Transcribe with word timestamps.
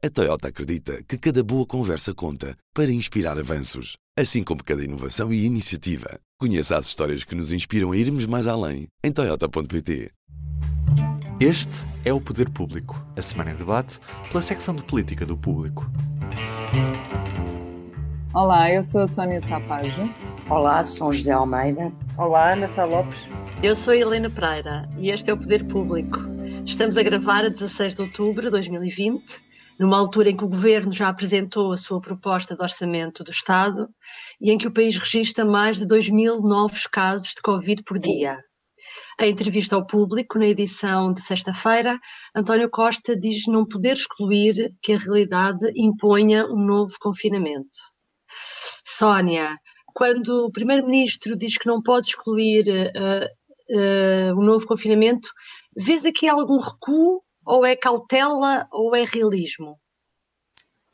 A 0.00 0.08
Toyota 0.08 0.46
acredita 0.46 1.02
que 1.02 1.18
cada 1.18 1.42
boa 1.42 1.66
conversa 1.66 2.14
conta 2.14 2.56
para 2.72 2.88
inspirar 2.88 3.36
avanços, 3.36 3.96
assim 4.16 4.44
como 4.44 4.62
cada 4.62 4.84
inovação 4.84 5.32
e 5.32 5.44
iniciativa. 5.44 6.20
Conheça 6.38 6.78
as 6.78 6.86
histórias 6.86 7.24
que 7.24 7.34
nos 7.34 7.50
inspiram 7.50 7.90
a 7.90 7.96
irmos 7.96 8.24
mais 8.24 8.46
além 8.46 8.86
em 9.02 9.10
Toyota.pt. 9.10 10.12
Este 11.40 11.84
é 12.04 12.12
o 12.12 12.20
Poder 12.20 12.48
Público, 12.48 13.04
a 13.16 13.22
semana 13.22 13.50
em 13.50 13.56
debate 13.56 13.98
pela 14.30 14.40
secção 14.40 14.72
de 14.72 14.84
política 14.84 15.26
do 15.26 15.36
Público. 15.36 15.90
Olá, 18.32 18.72
eu 18.72 18.84
sou 18.84 19.00
a 19.00 19.08
Sónia 19.08 19.40
Sapage. 19.40 20.14
Olá, 20.48 20.80
sou 20.84 21.12
José 21.12 21.32
Almeida. 21.32 21.92
Olá, 22.16 22.52
Ana 22.52 22.68
Sá 22.68 22.84
Lopes. 22.84 23.18
Eu 23.64 23.74
sou 23.74 23.92
Helena 23.92 24.30
Pereira 24.30 24.88
e 24.96 25.10
este 25.10 25.28
é 25.28 25.34
o 25.34 25.36
Poder 25.36 25.66
Público. 25.66 26.20
Estamos 26.64 26.96
a 26.96 27.02
gravar 27.02 27.44
a 27.44 27.48
16 27.48 27.96
de 27.96 28.02
outubro 28.02 28.42
de 28.42 28.50
2020, 28.50 29.47
numa 29.78 29.98
altura 29.98 30.30
em 30.30 30.36
que 30.36 30.44
o 30.44 30.48
Governo 30.48 30.90
já 30.90 31.08
apresentou 31.08 31.72
a 31.72 31.76
sua 31.76 32.00
proposta 32.00 32.56
de 32.56 32.62
orçamento 32.62 33.22
do 33.22 33.30
Estado 33.30 33.88
e 34.40 34.50
em 34.50 34.58
que 34.58 34.66
o 34.66 34.72
país 34.72 34.96
registra 34.96 35.44
mais 35.44 35.78
de 35.78 35.86
2 35.86 36.10
mil 36.10 36.40
novos 36.40 36.86
casos 36.86 37.28
de 37.28 37.42
Covid 37.42 37.82
por 37.84 37.98
dia. 37.98 38.38
Em 39.20 39.30
entrevista 39.30 39.74
ao 39.74 39.86
público, 39.86 40.38
na 40.38 40.46
edição 40.46 41.12
de 41.12 41.20
sexta-feira, 41.20 41.98
António 42.34 42.70
Costa 42.70 43.16
diz 43.16 43.46
não 43.46 43.66
poder 43.66 43.94
excluir 43.94 44.72
que 44.80 44.92
a 44.92 44.98
realidade 44.98 45.70
imponha 45.76 46.46
um 46.46 46.64
novo 46.64 46.94
confinamento. 47.00 47.78
Sónia, 48.84 49.56
quando 49.94 50.46
o 50.46 50.52
Primeiro-Ministro 50.52 51.36
diz 51.36 51.56
que 51.58 51.66
não 51.66 51.82
pode 51.82 52.08
excluir 52.08 52.64
uh, 52.68 53.26
uh, 53.76 54.40
um 54.40 54.44
novo 54.44 54.66
confinamento, 54.66 55.28
vês 55.76 56.04
aqui 56.04 56.28
algum 56.28 56.58
recuo 56.58 57.22
ou 57.48 57.64
é 57.64 57.74
cautela 57.74 58.68
ou 58.70 58.94
é 58.94 59.04
realismo? 59.04 59.80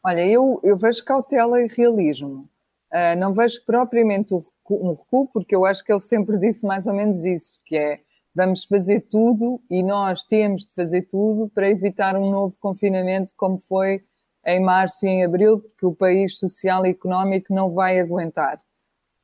Olha, 0.02 0.24
eu, 0.24 0.60
eu 0.62 0.78
vejo 0.78 1.04
cautela 1.04 1.60
e 1.60 1.66
realismo. 1.66 2.48
Uh, 2.92 3.18
não 3.18 3.34
vejo 3.34 3.64
propriamente 3.66 4.32
um 4.32 4.92
recuo, 4.92 5.26
porque 5.32 5.54
eu 5.54 5.64
acho 5.64 5.82
que 5.82 5.92
ele 5.92 6.00
sempre 6.00 6.38
disse 6.38 6.64
mais 6.64 6.86
ou 6.86 6.94
menos 6.94 7.24
isso, 7.24 7.58
que 7.64 7.76
é 7.76 8.00
vamos 8.32 8.64
fazer 8.64 9.00
tudo 9.00 9.60
e 9.70 9.82
nós 9.82 10.22
temos 10.22 10.64
de 10.64 10.74
fazer 10.74 11.02
tudo 11.02 11.48
para 11.48 11.68
evitar 11.68 12.16
um 12.16 12.30
novo 12.30 12.56
confinamento 12.58 13.32
como 13.36 13.58
foi 13.58 14.02
em 14.44 14.60
março 14.60 15.06
e 15.06 15.08
em 15.08 15.24
abril, 15.24 15.60
porque 15.60 15.86
o 15.86 15.94
país 15.94 16.36
social 16.38 16.84
e 16.84 16.90
económico 16.90 17.54
não 17.54 17.70
vai 17.70 17.98
aguentar. 17.98 18.58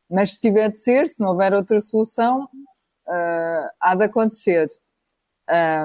Mas 0.09 0.35
se 0.35 0.41
tiver 0.41 0.71
de 0.71 0.79
ser, 0.79 1.09
se 1.09 1.21
não 1.21 1.31
houver 1.31 1.53
outra 1.53 1.81
solução, 1.81 2.45
uh, 2.45 3.71
há 3.81 3.95
de 3.95 4.05
acontecer. 4.05 4.69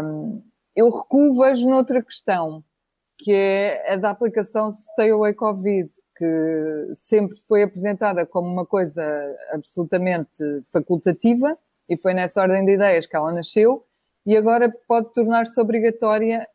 Um, 0.04 0.42
eu 0.76 0.90
recuo, 0.90 1.38
vejo 1.38 1.70
noutra 1.70 2.04
questão, 2.04 2.64
que 3.18 3.32
é 3.32 3.94
a 3.94 3.96
da 3.96 4.10
aplicação 4.10 4.72
Stay 4.72 5.12
Away 5.12 5.34
Covid, 5.34 5.90
que 6.18 6.92
sempre 6.94 7.38
foi 7.48 7.64
apresentada 7.64 8.26
como 8.26 8.48
uma 8.48 8.66
coisa 8.66 9.04
absolutamente 9.52 10.44
facultativa, 10.72 11.58
e 11.88 11.96
foi 11.96 12.14
nessa 12.14 12.42
ordem 12.42 12.66
de 12.66 12.74
ideias 12.74 13.06
que 13.06 13.16
ela 13.16 13.32
nasceu, 13.32 13.86
e 14.26 14.36
agora 14.36 14.74
pode 14.88 15.14
tornar-se 15.14 15.60
obrigatória, 15.62 16.48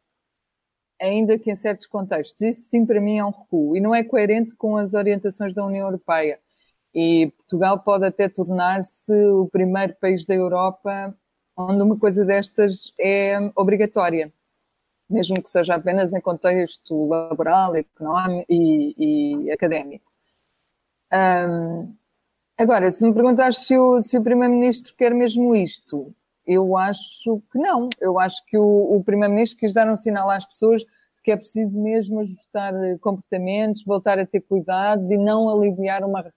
ainda 1.01 1.39
que 1.39 1.51
em 1.51 1.57
certos 1.57 1.87
contextos. 1.87 2.43
Isso 2.43 2.69
sim, 2.69 2.85
para 2.85 3.01
mim, 3.01 3.19
é 3.19 3.25
um 3.25 3.31
recuo, 3.31 3.77
e 3.77 3.81
não 3.81 3.95
é 3.95 4.03
coerente 4.05 4.55
com 4.55 4.77
as 4.77 4.93
orientações 4.93 5.55
da 5.55 5.65
União 5.65 5.87
Europeia. 5.87 6.39
E 6.95 7.33
Portugal 7.39 7.79
pode 7.79 8.05
até 8.05 8.29
tornar-se 8.29 9.13
o 9.29 9.49
primeiro 9.49 9.95
país 10.01 10.27
da 10.27 10.35
Europa 10.35 11.15
onde 11.57 11.83
uma 11.83 11.99
coisa 11.99 12.25
destas 12.25 12.93
é 13.01 13.39
obrigatória, 13.55 14.33
mesmo 15.09 15.43
que 15.43 15.51
seja 15.51 15.75
apenas 15.75 16.13
em 16.13 16.21
contexto 16.21 17.09
laboral, 17.09 17.75
económico 17.75 18.47
e, 18.49 19.45
e 19.47 19.53
académico. 19.53 20.11
Um, 21.13 21.95
agora, 22.57 22.91
se 22.93 23.07
me 23.07 23.13
perguntares 23.13 23.59
se 23.59 23.77
o, 23.77 24.01
se 24.01 24.17
o 24.17 24.23
Primeiro-Ministro 24.23 24.95
quer 24.97 25.13
mesmo 25.13 25.55
isto, 25.55 26.15
eu 26.47 26.77
acho 26.77 27.43
que 27.53 27.59
não. 27.59 27.89
Eu 28.01 28.19
acho 28.19 28.45
que 28.47 28.57
o, 28.57 28.97
o 28.97 29.05
Primeiro-Ministro 29.05 29.59
quis 29.59 29.75
dar 29.75 29.91
um 29.91 29.97
sinal 29.97 30.31
às 30.31 30.47
pessoas 30.47 30.85
que 31.23 31.31
é 31.31 31.37
preciso 31.37 31.79
mesmo 31.79 32.21
ajustar 32.21 32.73
comportamentos, 33.01 33.85
voltar 33.85 34.19
a 34.19 34.27
ter 34.27 34.41
cuidados 34.41 35.11
e 35.11 35.19
não 35.19 35.51
aliviar 35.51 36.03
uma, 36.03 36.33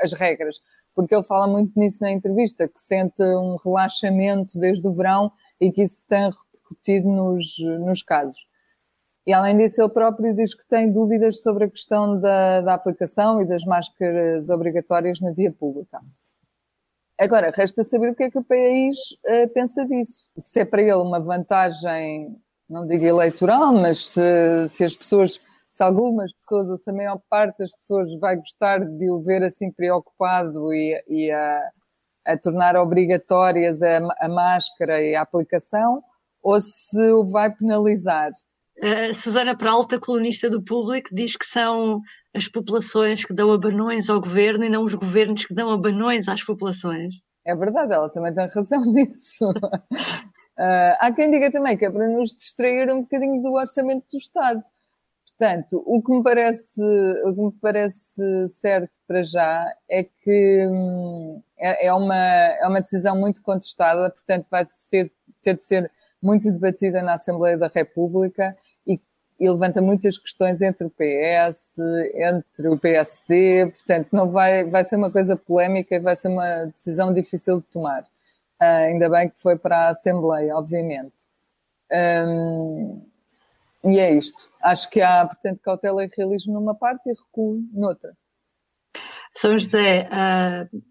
as 0.00 0.12
regras 0.12 0.58
porque 0.94 1.14
ele 1.14 1.24
fala 1.24 1.46
muito 1.46 1.78
nisso 1.78 2.02
na 2.02 2.10
entrevista, 2.10 2.68
que 2.68 2.80
sente 2.80 3.22
um 3.22 3.56
relaxamento 3.56 4.58
desde 4.58 4.86
o 4.86 4.92
verão 4.92 5.32
e 5.60 5.70
que 5.70 5.82
isso 5.82 6.04
tem 6.06 6.30
repercutido 6.30 7.08
nos, 7.08 7.58
nos 7.80 8.02
casos. 8.02 8.46
E 9.26 9.32
além 9.32 9.56
disso, 9.56 9.80
ele 9.80 9.88
próprio 9.88 10.34
diz 10.34 10.54
que 10.54 10.66
tem 10.66 10.90
dúvidas 10.90 11.42
sobre 11.42 11.64
a 11.64 11.70
questão 11.70 12.18
da, 12.20 12.60
da 12.60 12.74
aplicação 12.74 13.40
e 13.40 13.46
das 13.46 13.64
máscaras 13.64 14.50
obrigatórias 14.50 15.20
na 15.20 15.30
via 15.30 15.52
pública. 15.52 16.00
Agora, 17.18 17.52
resta 17.54 17.84
saber 17.84 18.10
o 18.10 18.14
que 18.16 18.24
é 18.24 18.30
que 18.30 18.38
o 18.38 18.44
país 18.44 18.96
uh, 19.28 19.48
pensa 19.54 19.86
disso. 19.86 20.28
Se 20.36 20.60
é 20.60 20.64
para 20.64 20.82
ele 20.82 20.94
uma 20.94 21.20
vantagem, 21.20 22.36
não 22.68 22.84
digo 22.84 23.04
eleitoral, 23.04 23.72
mas 23.72 24.06
se, 24.06 24.68
se 24.68 24.84
as 24.84 24.96
pessoas 24.96 25.40
se 25.72 25.82
algumas 25.82 26.30
pessoas, 26.34 26.68
ou 26.68 26.78
se 26.78 26.90
a 26.90 26.92
maior 26.92 27.18
parte 27.30 27.56
das 27.58 27.74
pessoas 27.74 28.14
vai 28.20 28.36
gostar 28.36 28.78
de 28.84 29.10
o 29.10 29.22
ver 29.22 29.42
assim 29.42 29.72
preocupado 29.72 30.72
e, 30.72 31.02
e 31.08 31.30
a, 31.30 31.62
a, 32.26 32.36
tornar 32.36 32.76
obrigatórias 32.76 33.82
a, 33.82 33.98
a, 34.20 34.28
máscara 34.28 35.00
e 35.00 35.16
a 35.16 35.22
aplicação, 35.22 36.02
ou 36.42 36.60
se 36.60 37.10
o 37.12 37.24
vai 37.24 37.50
penalizar. 37.50 38.30
Uh, 38.78 39.14
Susana 39.14 39.56
Peralta, 39.56 39.98
colunista 39.98 40.50
do 40.50 40.62
Público, 40.62 41.08
diz 41.14 41.36
que 41.36 41.46
são 41.46 42.00
as 42.34 42.48
populações 42.48 43.24
que 43.24 43.32
dão 43.32 43.50
abanões 43.50 44.10
ao 44.10 44.20
governo 44.20 44.64
e 44.64 44.70
não 44.70 44.84
os 44.84 44.94
governos 44.94 45.44
que 45.44 45.54
dão 45.54 45.70
abanões 45.70 46.28
às 46.28 46.42
populações. 46.42 47.14
É 47.46 47.56
verdade, 47.56 47.94
ela 47.94 48.10
também 48.10 48.34
tem 48.34 48.46
razão 48.46 48.84
nisso. 48.92 49.50
uh, 49.50 50.96
há 50.98 51.12
quem 51.14 51.30
diga 51.30 51.50
também 51.50 51.78
que 51.78 51.86
é 51.86 51.90
para 51.90 52.08
nos 52.08 52.34
distrair 52.34 52.92
um 52.92 53.02
bocadinho 53.02 53.42
do 53.42 53.52
orçamento 53.52 54.04
do 54.10 54.18
Estado 54.18 54.62
Portanto, 55.38 55.82
o 55.86 56.00
que 56.02 56.12
me 56.12 56.22
parece, 56.22 56.80
o 57.24 57.34
que 57.34 57.40
me 57.40 57.52
parece 57.60 58.48
certo 58.48 58.92
para 59.08 59.24
já 59.24 59.74
é 59.88 60.04
que 60.04 60.66
hum, 60.68 61.42
é, 61.58 61.86
é, 61.86 61.92
uma, 61.92 62.16
é 62.16 62.66
uma 62.68 62.80
decisão 62.80 63.18
muito 63.18 63.42
contestada, 63.42 64.10
portanto 64.10 64.46
vai 64.50 64.64
ser, 64.68 65.10
ter 65.42 65.56
de 65.56 65.64
ser 65.64 65.90
muito 66.22 66.50
debatida 66.52 67.02
na 67.02 67.14
Assembleia 67.14 67.58
da 67.58 67.68
República 67.72 68.56
e, 68.86 69.00
e, 69.40 69.50
levanta 69.50 69.82
muitas 69.82 70.16
questões 70.16 70.62
entre 70.62 70.86
o 70.86 70.90
PS, 70.90 71.76
entre 72.14 72.68
o 72.68 72.78
PSD, 72.78 73.66
portanto 73.66 74.08
não 74.12 74.30
vai, 74.30 74.64
vai 74.64 74.84
ser 74.84 74.96
uma 74.96 75.10
coisa 75.10 75.36
polémica 75.36 75.96
e 75.96 76.00
vai 76.00 76.14
ser 76.14 76.28
uma 76.28 76.66
decisão 76.66 77.12
difícil 77.12 77.60
de 77.60 77.66
tomar. 77.66 78.02
Uh, 78.60 78.86
ainda 78.86 79.10
bem 79.10 79.28
que 79.28 79.40
foi 79.40 79.58
para 79.58 79.88
a 79.88 79.88
Assembleia, 79.88 80.56
obviamente. 80.56 81.14
Um, 81.92 83.11
e 83.84 83.98
é 83.98 84.14
isto. 84.14 84.48
Acho 84.62 84.88
que 84.88 85.00
há, 85.00 85.26
portanto, 85.26 85.60
cautela 85.62 86.04
e 86.04 86.10
realismo 86.16 86.54
numa 86.54 86.74
parte 86.74 87.10
e 87.10 87.14
recuo 87.14 87.60
noutra. 87.72 88.16
São 89.34 89.58
José, 89.58 90.08
uh, 90.08 90.82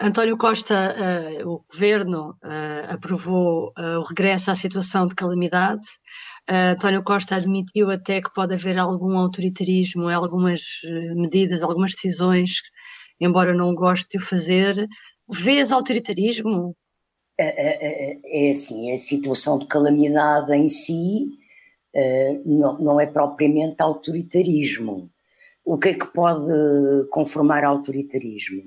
António 0.00 0.36
Costa, 0.36 0.94
uh, 1.42 1.48
o 1.48 1.64
governo 1.70 2.36
uh, 2.44 2.92
aprovou 2.92 3.72
o 3.76 4.02
regresso 4.02 4.50
à 4.50 4.56
situação 4.56 5.06
de 5.06 5.14
calamidade. 5.14 5.86
António 6.46 7.02
Costa 7.02 7.36
admitiu 7.36 7.90
até 7.90 8.20
que 8.20 8.32
pode 8.34 8.52
haver 8.52 8.78
algum 8.78 9.16
autoritarismo 9.16 10.10
algumas 10.14 10.60
medidas, 11.14 11.62
algumas 11.62 11.92
decisões, 11.92 12.60
embora 13.18 13.54
não 13.54 13.74
goste 13.74 14.06
de 14.10 14.18
o 14.18 14.20
fazer. 14.20 14.86
Vês 15.26 15.72
autoritarismo? 15.72 16.76
É, 17.38 17.46
é, 17.46 18.12
é, 18.12 18.48
é 18.48 18.50
assim, 18.50 18.92
a 18.92 18.98
situação 18.98 19.58
de 19.58 19.66
calamidade 19.66 20.52
em 20.52 20.68
si 20.68 21.30
não, 22.44 22.78
não 22.78 23.00
é 23.00 23.06
propriamente 23.06 23.76
autoritarismo. 23.78 25.10
O 25.64 25.78
que 25.78 25.90
é 25.90 25.94
que 25.94 26.06
pode 26.06 26.46
conformar 27.10 27.64
autoritarismo? 27.64 28.62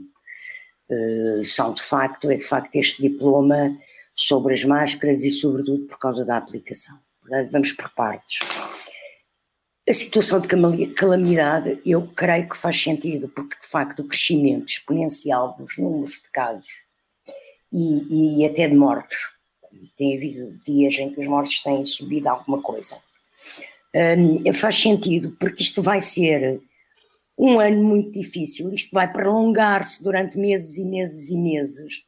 Uh, 0.89 1.43
são 1.43 1.73
de 1.73 1.83
facto, 1.83 2.31
é 2.31 2.35
de 2.35 2.43
facto 2.43 2.73
este 2.75 3.01
diploma 3.01 3.77
sobre 4.15 4.53
as 4.53 4.63
máscaras 4.63 5.23
e 5.23 5.31
sobretudo 5.31 5.85
por 5.85 5.99
causa 5.99 6.25
da 6.25 6.37
aplicação. 6.37 6.97
Vamos 7.51 7.73
por 7.73 7.89
partes. 7.93 8.39
A 9.87 9.93
situação 9.93 10.41
de 10.41 10.47
calamidade, 10.93 11.79
eu 11.85 12.07
creio 12.15 12.49
que 12.49 12.57
faz 12.57 12.81
sentido, 12.81 13.29
porque 13.29 13.55
de 13.61 13.67
facto 13.67 13.99
o 13.99 14.07
crescimento 14.07 14.69
exponencial 14.69 15.55
dos 15.57 15.77
números 15.77 16.15
de 16.15 16.29
casos 16.31 16.67
e, 17.71 18.41
e 18.41 18.45
até 18.45 18.67
de 18.67 18.75
mortos, 18.75 19.37
tem 19.95 20.15
havido 20.15 20.59
dias 20.65 20.93
em 20.95 21.13
que 21.13 21.19
os 21.19 21.27
mortos 21.27 21.61
têm 21.61 21.85
subido 21.85 22.27
alguma 22.27 22.61
coisa, 22.61 22.97
um, 23.95 24.53
faz 24.53 24.75
sentido, 24.81 25.35
porque 25.39 25.63
isto 25.63 25.81
vai 25.81 26.01
ser 26.01 26.61
um 27.37 27.59
ano 27.59 27.83
muito 27.83 28.11
difícil, 28.11 28.73
isto 28.73 28.91
vai 28.91 29.11
prolongar-se 29.11 30.03
durante 30.03 30.39
meses 30.39 30.77
e 30.77 30.85
meses 30.85 31.29
e 31.29 31.37
meses, 31.37 32.03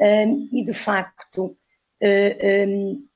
um, 0.00 0.48
e 0.52 0.64
de 0.64 0.72
facto 0.72 1.56
uh, 2.02 2.68
um, 2.68 3.06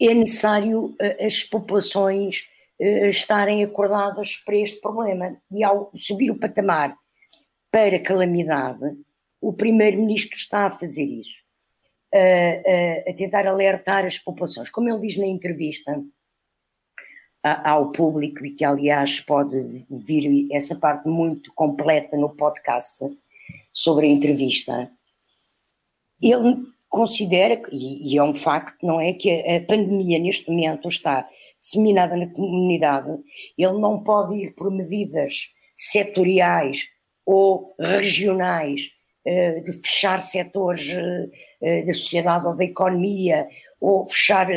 é 0.00 0.14
necessário 0.14 0.86
uh, 0.86 1.26
as 1.26 1.42
populações 1.44 2.48
uh, 2.80 3.08
estarem 3.08 3.62
acordadas 3.62 4.36
para 4.36 4.56
este 4.56 4.80
problema. 4.80 5.36
E 5.50 5.62
ao 5.62 5.90
subir 5.94 6.30
o 6.30 6.38
patamar 6.38 6.94
para 7.70 8.00
calamidade, 8.00 8.96
o 9.40 9.52
Primeiro-Ministro 9.52 10.36
está 10.36 10.66
a 10.66 10.70
fazer 10.70 11.04
isso, 11.04 11.36
a, 12.12 13.12
tentar 13.12 13.46
alertar 13.46 14.04
as 14.04 14.18
populações. 14.18 14.70
Como 14.70 14.88
ele 14.88 15.06
diz 15.06 15.16
na 15.16 15.26
entrevista 15.26 16.02
ao 17.42 17.92
público, 17.92 18.44
e 18.44 18.54
que 18.54 18.64
aliás 18.64 19.20
pode 19.20 19.86
vir 19.90 20.48
essa 20.52 20.76
parte 20.76 21.08
muito 21.08 21.52
completa 21.54 22.16
no 22.16 22.30
podcast 22.30 23.04
sobre 23.72 24.06
a 24.06 24.10
entrevista, 24.10 24.90
ele 26.20 26.56
considera, 26.88 27.60
e, 27.70 28.18
é 28.18 28.22
um 28.22 28.34
facto, 28.34 28.84
não 28.84 29.00
é, 29.00 29.12
que 29.12 29.30
a, 29.30 29.56
a 29.56 29.60
pandemia 29.60 30.18
neste 30.18 30.50
momento 30.50 30.88
está 30.88 31.28
disseminada 31.60 32.16
na 32.16 32.28
comunidade, 32.32 33.18
ele 33.56 33.78
não 33.78 34.02
pode 34.02 34.34
ir 34.36 34.54
por 34.54 34.70
medidas 34.70 35.50
setoriais 35.76 36.88
ou 37.24 37.74
regionais 37.78 38.90
eh, 39.24 39.60
de 39.60 39.74
fechar 39.74 40.22
setores 40.22 40.88
eh, 40.88 41.28
eh, 41.60 41.82
da 41.82 41.92
sociedade 41.92 42.46
ou 42.46 42.56
da 42.56 42.64
economia, 42.64 43.46
ou 43.80 44.08
fechar 44.08 44.48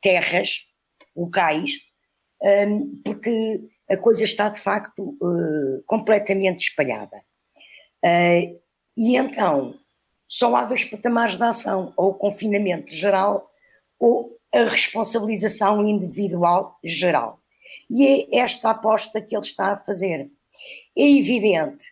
terras 0.00 0.66
locais, 1.14 1.72
ehm, 2.42 3.00
porque 3.04 3.60
a 3.90 3.96
coisa 3.96 4.24
está 4.24 4.48
de 4.48 4.60
facto 4.60 5.16
completamente 5.86 6.68
espalhada. 6.68 7.22
E 8.96 9.16
então, 9.16 9.74
só 10.28 10.56
há 10.56 10.64
dois 10.64 10.84
patamares 10.84 11.36
de 11.36 11.42
ação, 11.42 11.92
ou 11.94 12.10
o 12.10 12.14
confinamento 12.14 12.90
geral 12.94 13.50
ou 13.98 14.36
a 14.52 14.64
responsabilização 14.64 15.86
individual 15.86 16.78
geral. 16.82 17.38
E 17.88 18.06
é 18.06 18.38
esta 18.38 18.70
aposta 18.70 19.20
que 19.20 19.34
ele 19.34 19.44
está 19.44 19.72
a 19.72 19.76
fazer. 19.76 20.30
É 20.96 21.02
evidente 21.02 21.86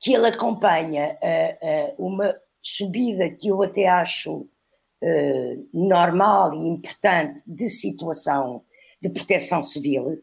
que 0.00 0.14
ele 0.14 0.26
acompanha 0.26 1.18
uh, 1.22 2.02
uh, 2.02 2.06
uma 2.06 2.34
subida 2.62 3.30
que 3.30 3.48
eu 3.48 3.62
até 3.62 3.86
acho 3.86 4.38
uh, 4.40 5.68
normal 5.72 6.54
e 6.54 6.68
importante 6.68 7.42
de 7.46 7.68
situação 7.70 8.64
de 9.00 9.10
proteção 9.10 9.62
civil, 9.62 10.22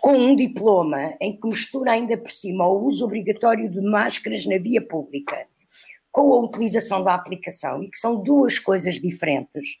com 0.00 0.16
um 0.16 0.34
diploma 0.34 1.14
em 1.20 1.38
que 1.38 1.46
mistura 1.46 1.92
ainda 1.92 2.16
por 2.16 2.30
cima 2.30 2.66
o 2.66 2.86
uso 2.86 3.04
obrigatório 3.04 3.70
de 3.70 3.80
máscaras 3.80 4.44
na 4.46 4.58
via 4.58 4.84
pública 4.84 5.46
com 6.14 6.32
a 6.32 6.40
utilização 6.42 7.02
da 7.02 7.12
aplicação, 7.12 7.82
e 7.82 7.90
que 7.90 7.98
são 7.98 8.22
duas 8.22 8.56
coisas 8.56 9.00
diferentes. 9.00 9.80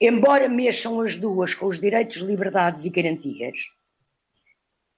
Embora 0.00 0.48
mexam 0.48 1.00
as 1.00 1.16
duas 1.16 1.54
com 1.54 1.66
os 1.66 1.78
direitos, 1.78 2.16
liberdades 2.16 2.84
e 2.84 2.90
garantias, 2.90 3.68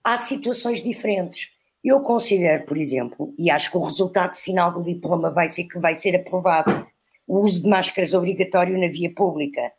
há 0.03 0.17
situações 0.17 0.83
diferentes. 0.83 1.53
Eu 1.85 2.01
considero, 2.01 2.65
por 2.65 2.79
exemplo, 2.79 3.35
e 3.37 3.51
acho 3.51 3.71
que 3.71 3.77
o 3.77 3.85
resultado 3.85 4.37
final 4.37 4.73
do 4.73 4.83
diploma 4.83 5.31
vai 5.31 5.49
ser 5.49 5.65
que 5.65 5.79
vai 5.79 5.95
ser 5.95 6.17
aprovado 6.17 6.87
o 7.27 7.41
uso 7.41 7.63
de 7.63 7.69
máscaras 7.69 8.15
obrigatório 8.15 8.81
na 8.81 8.89
via 8.89 9.13
pública, 9.13 9.71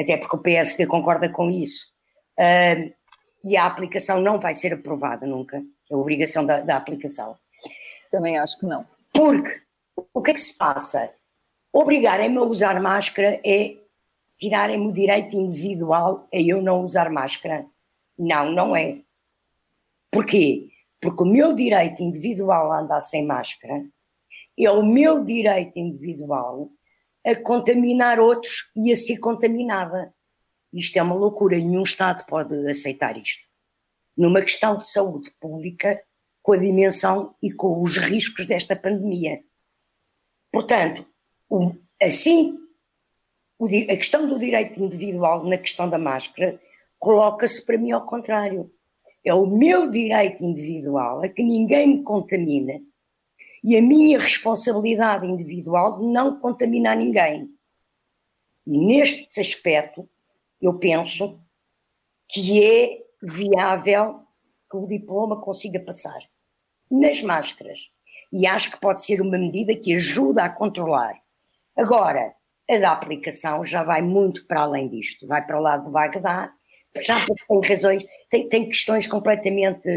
até 0.00 0.16
porque 0.16 0.36
o 0.36 0.40
PSD 0.40 0.86
concorda 0.86 1.28
com 1.28 1.50
isso. 1.50 1.86
Uh, 2.38 2.92
e 3.44 3.56
a 3.56 3.66
aplicação 3.66 4.20
não 4.20 4.40
vai 4.40 4.54
ser 4.54 4.72
aprovada 4.72 5.26
nunca, 5.26 5.62
a 5.90 5.96
obrigação 5.96 6.44
da, 6.44 6.60
da 6.60 6.76
aplicação. 6.76 7.36
Também 8.10 8.38
acho 8.38 8.58
que 8.58 8.66
não. 8.66 8.86
Porque 9.12 9.62
o 10.12 10.22
que 10.22 10.30
é 10.30 10.34
que 10.34 10.40
se 10.40 10.56
passa? 10.56 11.12
Obrigarem-me 11.72 12.38
a 12.38 12.42
usar 12.42 12.80
máscara 12.80 13.40
é 13.44 13.76
tirarem-me 14.38 14.88
o 14.88 14.92
direito 14.92 15.36
individual 15.36 16.26
a 16.32 16.36
eu 16.36 16.62
não 16.62 16.84
usar 16.84 17.10
máscara. 17.10 17.66
Não, 18.18 18.50
não 18.50 18.74
é. 18.76 19.00
Porquê? 20.10 20.68
Porque 21.00 21.22
o 21.22 21.26
meu 21.26 21.54
direito 21.54 22.02
individual 22.02 22.72
a 22.72 22.80
andar 22.80 23.00
sem 23.00 23.24
máscara 23.24 23.84
é 24.58 24.70
o 24.70 24.82
meu 24.82 25.24
direito 25.24 25.78
individual 25.78 26.70
a 27.30 27.42
contaminar 27.42 28.18
outros 28.18 28.70
e 28.76 28.92
a 28.92 28.96
ser 28.96 29.18
contaminada. 29.18 30.12
Isto 30.72 30.98
é 30.98 31.02
uma 31.02 31.14
loucura, 31.14 31.56
nenhum 31.56 31.82
Estado 31.82 32.24
pode 32.26 32.54
aceitar 32.68 33.16
isto. 33.16 33.42
Numa 34.16 34.40
questão 34.40 34.76
de 34.76 34.90
saúde 34.90 35.30
pública, 35.40 36.02
com 36.42 36.52
a 36.52 36.56
dimensão 36.56 37.34
e 37.42 37.52
com 37.52 37.82
os 37.82 37.96
riscos 37.96 38.46
desta 38.46 38.74
pandemia. 38.74 39.40
Portanto, 40.52 41.06
o, 41.48 41.74
assim, 42.02 42.58
o, 43.58 43.66
a 43.66 43.96
questão 43.96 44.26
do 44.28 44.38
direito 44.38 44.82
individual 44.82 45.44
na 45.44 45.58
questão 45.58 45.88
da 45.88 45.98
máscara 45.98 46.60
coloca-se 46.98 47.64
para 47.64 47.78
mim 47.78 47.92
ao 47.92 48.04
contrário 48.04 48.70
é 49.24 49.34
o 49.34 49.46
meu 49.46 49.90
direito 49.90 50.42
individual 50.42 51.22
a 51.22 51.28
que 51.28 51.42
ninguém 51.42 51.98
me 51.98 52.02
contamine 52.02 52.82
e 53.62 53.76
a 53.76 53.82
minha 53.82 54.18
responsabilidade 54.18 55.26
individual 55.26 55.98
de 55.98 56.04
não 56.04 56.38
contaminar 56.38 56.96
ninguém. 56.96 57.48
E 58.66 58.78
neste 58.78 59.40
aspecto, 59.40 60.08
eu 60.60 60.78
penso 60.78 61.40
que 62.28 62.64
é 62.64 63.02
viável 63.22 64.20
que 64.70 64.76
o 64.76 64.86
diploma 64.86 65.40
consiga 65.40 65.80
passar 65.80 66.18
nas 66.90 67.22
máscaras. 67.22 67.90
E 68.32 68.46
acho 68.46 68.70
que 68.70 68.80
pode 68.80 69.04
ser 69.04 69.20
uma 69.20 69.36
medida 69.36 69.74
que 69.74 69.94
ajuda 69.94 70.44
a 70.44 70.50
controlar. 70.50 71.20
Agora, 71.76 72.34
a 72.70 72.78
da 72.78 72.92
aplicação 72.92 73.64
já 73.64 73.82
vai 73.82 74.00
muito 74.00 74.46
para 74.46 74.60
além 74.60 74.88
disto, 74.88 75.26
vai 75.26 75.44
para 75.44 75.58
o 75.58 75.62
lado 75.62 75.86
do 75.86 75.90
Bagdá 75.90 76.52
já 76.98 77.24
tem 77.24 77.60
razões, 77.68 78.04
tem, 78.28 78.48
tem 78.48 78.68
questões 78.68 79.06
completamente 79.06 79.88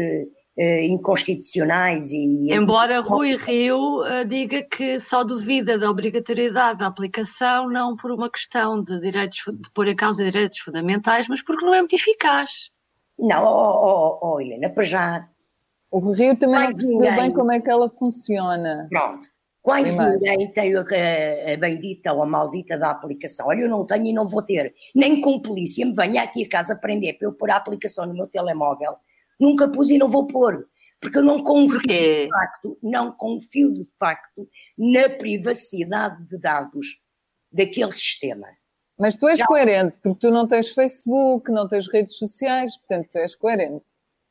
uh, 0.56 0.80
inconstitucionais 0.84 2.10
e. 2.12 2.52
Embora 2.52 3.00
Rui 3.00 3.36
Rio 3.36 4.02
uh, 4.02 4.24
diga 4.26 4.62
que 4.62 4.98
só 5.00 5.24
duvida 5.24 5.78
da 5.78 5.90
obrigatoriedade 5.90 6.78
da 6.78 6.86
aplicação, 6.86 7.68
não 7.68 7.96
por 7.96 8.10
uma 8.10 8.30
questão 8.30 8.82
de 8.82 9.00
direitos 9.00 9.44
de 9.46 9.70
pôr 9.72 9.88
em 9.88 9.96
causa 9.96 10.24
direitos 10.24 10.58
fundamentais, 10.58 11.28
mas 11.28 11.42
porque 11.42 11.64
não 11.64 11.74
é 11.74 11.80
muito 11.80 11.94
eficaz. 11.94 12.70
Não, 13.18 13.44
oh, 13.44 14.18
oh, 14.20 14.34
oh 14.34 14.40
Helena, 14.40 14.68
para 14.68 14.82
já. 14.82 15.28
O 15.90 16.12
Rio 16.12 16.36
também 16.36 16.60
não 16.60 16.72
percebeu 16.72 17.00
ninguém. 17.00 17.16
bem 17.16 17.32
como 17.32 17.52
é 17.52 17.60
que 17.60 17.70
ela 17.70 17.88
funciona. 17.88 18.88
Pronto. 18.90 19.28
Quase 19.62 19.96
Primeiro. 19.96 20.20
ninguém 20.20 20.52
tem 20.52 20.76
a, 20.76 20.80
a 20.80 21.56
bendita 21.56 22.12
ou 22.12 22.22
a 22.22 22.26
maldita 22.26 22.76
da 22.76 22.90
aplicação. 22.90 23.46
Olha, 23.46 23.60
eu 23.60 23.68
não 23.68 23.86
tenho 23.86 24.06
e 24.06 24.12
não 24.12 24.28
vou 24.28 24.42
ter. 24.42 24.74
Nem 24.94 25.22
com 25.22 25.40
polícia 25.40 25.86
me 25.86 25.94
venha 25.94 26.22
aqui 26.22 26.44
a 26.44 26.48
casa 26.48 26.76
prender 26.76 27.16
para 27.16 27.28
eu 27.28 27.32
pôr 27.32 27.50
a 27.50 27.56
aplicação 27.56 28.04
no 28.04 28.12
meu 28.12 28.26
telemóvel. 28.26 28.96
Nunca 29.38 29.68
pus 29.68 29.90
e 29.90 29.98
não 29.98 30.08
vou 30.08 30.26
pôr. 30.26 30.68
Porque 31.00 31.18
eu 31.18 31.22
não 31.22 31.42
confio 31.42 31.80
de 31.80 32.28
facto, 32.28 32.78
não 32.82 33.12
confio 33.12 33.74
de 33.74 33.86
facto 33.98 34.48
na 34.78 35.08
privacidade 35.08 36.26
de 36.26 36.38
dados 36.38 37.00
daquele 37.52 37.92
sistema. 37.92 38.46
Mas 38.98 39.16
tu 39.16 39.28
és 39.28 39.38
Já. 39.38 39.46
coerente, 39.46 39.98
porque 39.98 40.20
tu 40.20 40.30
não 40.30 40.46
tens 40.46 40.70
Facebook, 40.70 41.50
não 41.50 41.68
tens 41.68 41.88
redes 41.88 42.16
sociais, 42.16 42.76
portanto 42.76 43.08
tu 43.10 43.18
és 43.18 43.34
coerente. 43.36 43.84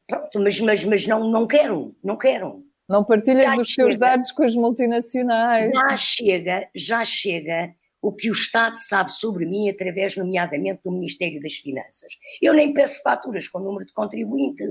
Pronto, 0.08 0.40
mas, 0.40 0.60
mas, 0.60 0.84
mas 0.84 1.08
não, 1.08 1.30
não 1.30 1.46
quero, 1.46 1.96
não 2.04 2.18
quero. 2.18 2.66
Não 2.88 3.04
partilhas 3.04 3.44
já 3.44 3.58
os 3.58 3.68
chega. 3.70 3.88
teus 3.88 3.98
dados 3.98 4.32
com 4.32 4.44
as 4.44 4.56
multinacionais. 4.56 5.72
Já 5.74 5.98
chega, 5.98 6.70
já 6.76 7.06
chega 7.06 7.74
o 8.02 8.14
que 8.14 8.30
o 8.30 8.34
Estado 8.34 8.78
sabe 8.78 9.14
sobre 9.14 9.46
mim 9.46 9.70
através, 9.70 10.18
nomeadamente, 10.18 10.82
do 10.84 10.92
Ministério 10.92 11.42
das 11.42 11.54
Finanças. 11.54 12.14
Eu 12.42 12.54
nem 12.54 12.74
peço 12.74 13.02
faturas 13.02 13.48
com 13.48 13.60
o 13.60 13.64
número 13.64 13.86
de 13.86 13.94
contribuinte. 13.94 14.64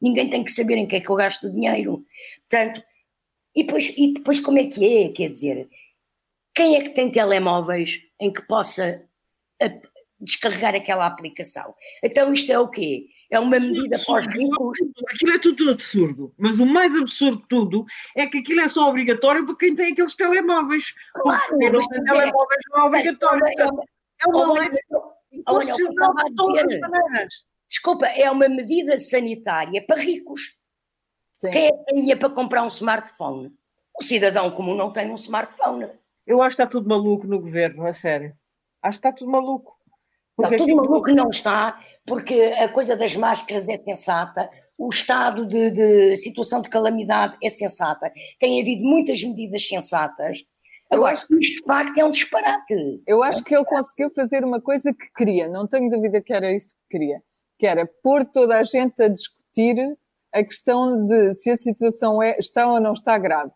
Ninguém 0.00 0.28
tem 0.28 0.44
que 0.44 0.50
saber 0.50 0.76
em 0.76 0.86
que 0.86 0.96
é 0.96 1.00
que 1.00 1.10
eu 1.10 1.16
gasto 1.16 1.46
o 1.46 1.52
dinheiro. 1.52 2.04
Portanto, 2.48 2.82
e 3.54 3.62
depois, 3.62 3.96
e 3.96 4.12
depois 4.12 4.40
como 4.40 4.58
é 4.58 4.64
que 4.64 4.84
é? 4.84 5.08
Quer 5.08 5.30
dizer, 5.30 5.68
quem 6.54 6.76
é 6.76 6.82
que 6.82 6.90
tem 6.90 7.10
telemóveis 7.10 8.02
em 8.20 8.32
que 8.32 8.42
possa 8.42 9.02
descarregar 10.20 10.74
aquela 10.74 11.06
aplicação? 11.06 11.74
Então 12.02 12.32
isto 12.32 12.52
é 12.52 12.58
o 12.58 12.68
quê? 12.68 13.08
É 13.30 13.40
uma 13.40 13.58
medida 13.58 13.98
para 14.06 14.20
os 14.20 14.26
ricos. 14.26 14.78
Aquilo 15.10 15.32
é 15.32 15.38
tudo 15.38 15.70
absurdo. 15.70 16.34
Mas 16.38 16.60
o 16.60 16.66
mais 16.66 16.94
absurdo 16.94 17.38
de 17.38 17.48
tudo 17.48 17.84
é 18.14 18.26
que 18.26 18.38
aquilo 18.38 18.60
é 18.60 18.68
só 18.68 18.88
obrigatório 18.88 19.44
para 19.44 19.56
quem 19.56 19.74
tem 19.74 19.92
aqueles 19.92 20.14
telemóveis. 20.14 20.94
Claro, 21.14 21.42
Porque 21.48 21.70
não 21.70 21.80
tem 21.80 22.04
telemóveis 22.04 22.62
não 22.70 22.80
é 22.80 22.84
obrigatório. 22.84 23.42
É 23.58 23.66
uma, 23.66 23.82
é 24.20 24.28
uma 24.28 24.52
lei 24.52 24.70
inconstitucional 25.32 26.14
de 26.14 26.34
todas 26.34 26.64
as 26.74 26.80
maneiras. 26.80 27.34
Desculpa, 27.68 28.06
é 28.06 28.30
uma 28.30 28.48
medida 28.48 28.98
sanitária 28.98 29.84
para 29.84 30.00
ricos. 30.00 30.58
Sim. 31.38 31.50
Quem 31.50 31.66
é 31.66 31.72
que 31.72 31.84
tem 31.84 32.00
dinheiro 32.00 32.20
para 32.20 32.30
comprar 32.30 32.62
um 32.62 32.68
smartphone? 32.68 33.52
O 33.98 34.02
cidadão 34.02 34.50
comum 34.50 34.74
não 34.74 34.92
tem 34.92 35.10
um 35.10 35.14
smartphone. 35.14 35.88
Eu 36.26 36.42
acho 36.42 36.56
que 36.56 36.62
está 36.62 36.70
tudo 36.70 36.88
maluco 36.88 37.26
no 37.26 37.40
governo, 37.40 37.86
a 37.86 37.92
sério. 37.92 38.36
Acho 38.82 39.00
que 39.00 39.06
está 39.06 39.16
tudo 39.16 39.30
maluco. 39.30 39.76
Porque 40.36 40.56
não, 40.56 40.66
tudo 40.66 40.76
maluco 40.76 41.10
não 41.12 41.30
está, 41.30 41.80
porque 42.06 42.34
a 42.58 42.68
coisa 42.68 42.94
das 42.94 43.16
máscaras 43.16 43.68
é 43.68 43.76
sensata, 43.76 44.50
o 44.78 44.90
estado 44.90 45.46
de, 45.46 45.70
de, 45.70 46.16
situação 46.16 46.60
de 46.60 46.68
calamidade 46.68 47.38
é 47.42 47.48
sensata, 47.48 48.12
tem 48.38 48.60
havido 48.60 48.82
muitas 48.82 49.22
medidas 49.22 49.66
sensatas, 49.66 50.44
Agora, 50.88 51.14
acho 51.14 51.26
que 51.26 51.36
isto 51.38 51.62
de 51.62 51.66
facto 51.66 51.98
é 51.98 52.04
um 52.04 52.10
disparate. 52.10 53.02
Eu 53.06 53.20
acho 53.22 53.42
que 53.42 53.54
ele 53.54 53.64
conseguiu 53.64 54.08
fazer 54.14 54.44
uma 54.44 54.60
coisa 54.60 54.94
que 54.94 55.12
queria, 55.16 55.48
não 55.48 55.66
tenho 55.66 55.90
dúvida 55.90 56.20
que 56.20 56.32
era 56.32 56.52
isso 56.52 56.74
que 56.74 56.96
queria, 56.96 57.20
que 57.58 57.66
era 57.66 57.86
pôr 58.02 58.24
toda 58.24 58.58
a 58.58 58.64
gente 58.64 59.02
a 59.02 59.08
discutir 59.08 59.76
a 60.32 60.44
questão 60.44 61.06
de 61.06 61.34
se 61.34 61.50
a 61.50 61.56
situação 61.56 62.22
é, 62.22 62.36
está 62.38 62.66
ou 62.66 62.80
não 62.80 62.92
está 62.92 63.16
grave. 63.16 63.50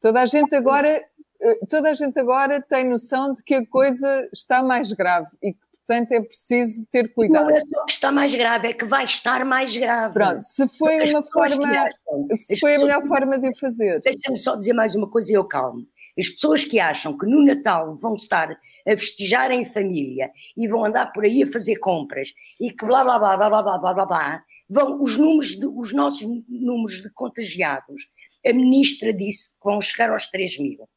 Toda 0.00 0.22
a 0.22 0.26
gente 0.26 0.54
agora, 0.54 0.88
eh, 0.88 1.66
toda 1.68 1.90
a 1.90 1.94
gente 1.94 2.18
agora 2.18 2.60
tem 2.60 2.88
noção 2.88 3.32
de 3.32 3.42
que 3.42 3.54
a 3.54 3.66
coisa 3.66 4.28
está 4.32 4.62
mais 4.62 4.92
grave 4.92 5.28
e 5.42 5.52
que 5.52 5.60
portanto 5.86 6.12
é 6.12 6.20
preciso 6.20 6.86
ter 6.90 7.12
cuidado. 7.12 7.48
Não 7.48 7.56
é 7.56 7.60
só 7.60 7.84
que 7.84 7.92
está 7.92 8.12
mais 8.12 8.34
grave, 8.34 8.68
é 8.68 8.72
que 8.72 8.84
vai 8.84 9.04
estar 9.04 9.44
mais 9.44 9.76
grave. 9.76 10.14
Pronto, 10.14 10.42
se 10.42 10.68
foi 10.68 11.10
uma 11.10 11.22
forma, 11.22 11.68
acham, 11.68 12.36
se 12.36 12.58
foi 12.58 12.76
a 12.76 12.78
melhor 12.78 13.04
forma 13.06 13.38
de 13.38 13.48
o 13.48 13.56
fazer. 13.56 14.00
Deixa-me 14.00 14.38
só 14.38 14.56
dizer 14.56 14.72
mais 14.72 14.94
uma 14.94 15.08
coisa 15.08 15.30
e 15.30 15.34
eu 15.34 15.44
calmo. 15.44 15.86
As 16.18 16.28
pessoas 16.28 16.64
que 16.64 16.80
acham 16.80 17.16
que 17.16 17.26
no 17.26 17.44
Natal 17.44 17.96
vão 17.96 18.14
estar 18.14 18.56
a 18.86 18.96
festejar 18.96 19.50
em 19.50 19.64
família 19.64 20.30
e 20.56 20.66
vão 20.68 20.84
andar 20.84 21.12
por 21.12 21.24
aí 21.24 21.42
a 21.42 21.46
fazer 21.46 21.76
compras 21.78 22.32
e 22.60 22.70
que 22.70 22.84
blá 22.84 23.04
blá 23.04 23.18
blá 23.18 23.36
blá 23.36 23.48
blá 23.48 23.62
blá 23.62 23.78
blá 23.78 23.94
blá, 23.94 24.06
blá 24.06 24.44
vão 24.68 25.02
os 25.02 25.16
números 25.16 25.58
de, 25.58 25.66
os 25.66 25.92
nossos 25.92 26.22
números 26.48 27.02
de 27.02 27.10
contagiados. 27.12 28.02
A 28.46 28.52
ministra 28.52 29.12
disse 29.12 29.50
que 29.50 29.64
vão 29.64 29.80
chegar 29.80 30.10
aos 30.10 30.28
3 30.28 30.58
mil 30.60 30.88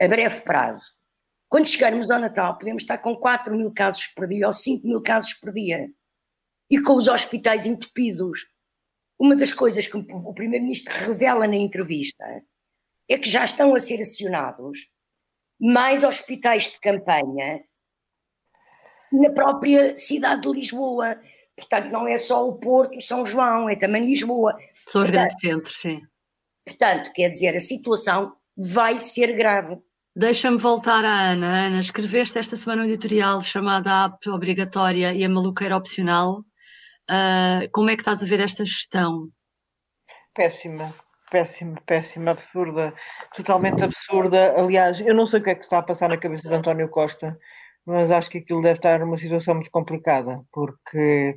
a 0.00 0.08
breve 0.08 0.42
prazo. 0.42 0.84
Quando 1.48 1.66
chegarmos 1.66 2.10
ao 2.10 2.20
Natal, 2.20 2.58
podemos 2.58 2.82
estar 2.82 2.98
com 2.98 3.16
4 3.16 3.56
mil 3.56 3.72
casos 3.72 4.06
por 4.08 4.26
dia 4.26 4.46
ou 4.46 4.52
5 4.52 4.86
mil 4.86 5.00
casos 5.00 5.32
por 5.34 5.52
dia. 5.52 5.88
E 6.68 6.80
com 6.80 6.94
os 6.94 7.08
hospitais 7.08 7.66
entupidos. 7.66 8.46
Uma 9.18 9.34
das 9.34 9.54
coisas 9.54 9.86
que 9.86 9.96
o 9.96 10.34
Primeiro-Ministro 10.34 10.92
revela 11.06 11.46
na 11.46 11.56
entrevista 11.56 12.24
é 13.08 13.16
que 13.16 13.30
já 13.30 13.44
estão 13.44 13.74
a 13.74 13.80
ser 13.80 14.02
acionados 14.02 14.90
mais 15.60 16.04
hospitais 16.04 16.70
de 16.70 16.80
campanha 16.80 17.62
na 19.12 19.30
própria 19.30 19.96
cidade 19.96 20.42
de 20.42 20.52
Lisboa. 20.52 21.18
Portanto, 21.56 21.90
não 21.90 22.06
é 22.06 22.18
só 22.18 22.46
o 22.46 22.58
Porto, 22.58 23.00
São 23.00 23.24
João, 23.24 23.68
é 23.68 23.76
também 23.76 24.04
Lisboa. 24.04 24.56
São 24.86 25.02
os 25.02 25.10
grandes 25.10 25.36
centros, 25.40 25.76
sim. 25.80 26.02
Portanto, 26.66 27.12
quer 27.14 27.30
dizer, 27.30 27.56
a 27.56 27.60
situação 27.60 28.34
vai 28.56 28.98
ser 28.98 29.34
grave. 29.36 29.78
Deixa-me 30.14 30.56
voltar 30.56 31.04
à 31.04 31.30
Ana. 31.30 31.66
Ana, 31.66 31.80
escreveste 31.80 32.38
esta 32.38 32.56
semana 32.56 32.82
um 32.82 32.86
editorial 32.86 33.40
chamado 33.42 33.86
A 33.88 34.04
AP 34.04 34.26
Obrigatória 34.28 35.14
e 35.14 35.24
a 35.24 35.28
Maluqueira 35.28 35.76
Opcional. 35.76 36.40
Uh, 37.08 37.70
como 37.70 37.90
é 37.90 37.96
que 37.96 38.02
estás 38.02 38.22
a 38.22 38.26
ver 38.26 38.40
esta 38.40 38.64
gestão? 38.64 39.28
Péssima, 40.34 40.92
péssima, 41.30 41.80
péssima, 41.86 42.30
absurda, 42.32 42.94
totalmente 43.34 43.84
absurda. 43.84 44.54
Aliás, 44.58 45.00
eu 45.00 45.14
não 45.14 45.26
sei 45.26 45.40
o 45.40 45.42
que 45.42 45.50
é 45.50 45.54
que 45.54 45.64
está 45.64 45.78
a 45.78 45.82
passar 45.82 46.08
na 46.08 46.18
cabeça 46.18 46.48
de 46.48 46.54
António 46.54 46.88
Costa, 46.88 47.38
mas 47.84 48.10
acho 48.10 48.30
que 48.30 48.38
aquilo 48.38 48.62
deve 48.62 48.78
estar 48.78 48.98
numa 49.00 49.16
situação 49.16 49.54
muito 49.54 49.70
complicada, 49.70 50.42
porque 50.52 51.36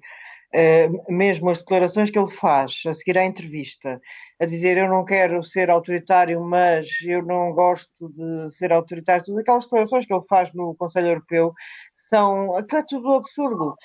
uh, 0.54 1.14
mesmo 1.14 1.50
as 1.50 1.60
declarações 1.60 2.10
que 2.10 2.18
ele 2.18 2.32
faz 2.32 2.82
a 2.88 2.94
seguir 2.94 3.18
à 3.18 3.26
entrevista, 3.26 4.02
a 4.40 4.46
dizer 4.46 4.78
eu 4.78 4.90
não 4.90 5.06
quero 5.06 5.44
ser 5.44 5.70
autoritário, 5.70 6.42
mas 6.42 6.88
eu 7.06 7.24
não 7.24 7.52
gosto 7.54 8.10
de 8.10 8.52
ser 8.56 8.72
autoritário, 8.74 9.24
todas 9.24 9.42
aquelas 9.42 9.66
declarações 9.66 10.06
que 10.06 10.14
ele 10.14 10.28
faz 10.28 10.52
no 10.54 10.76
Conselho 10.76 11.10
Europeu 11.10 11.54
são, 11.94 12.58
é 12.58 12.64
tudo 12.88 13.14
absurdo. 13.14 13.76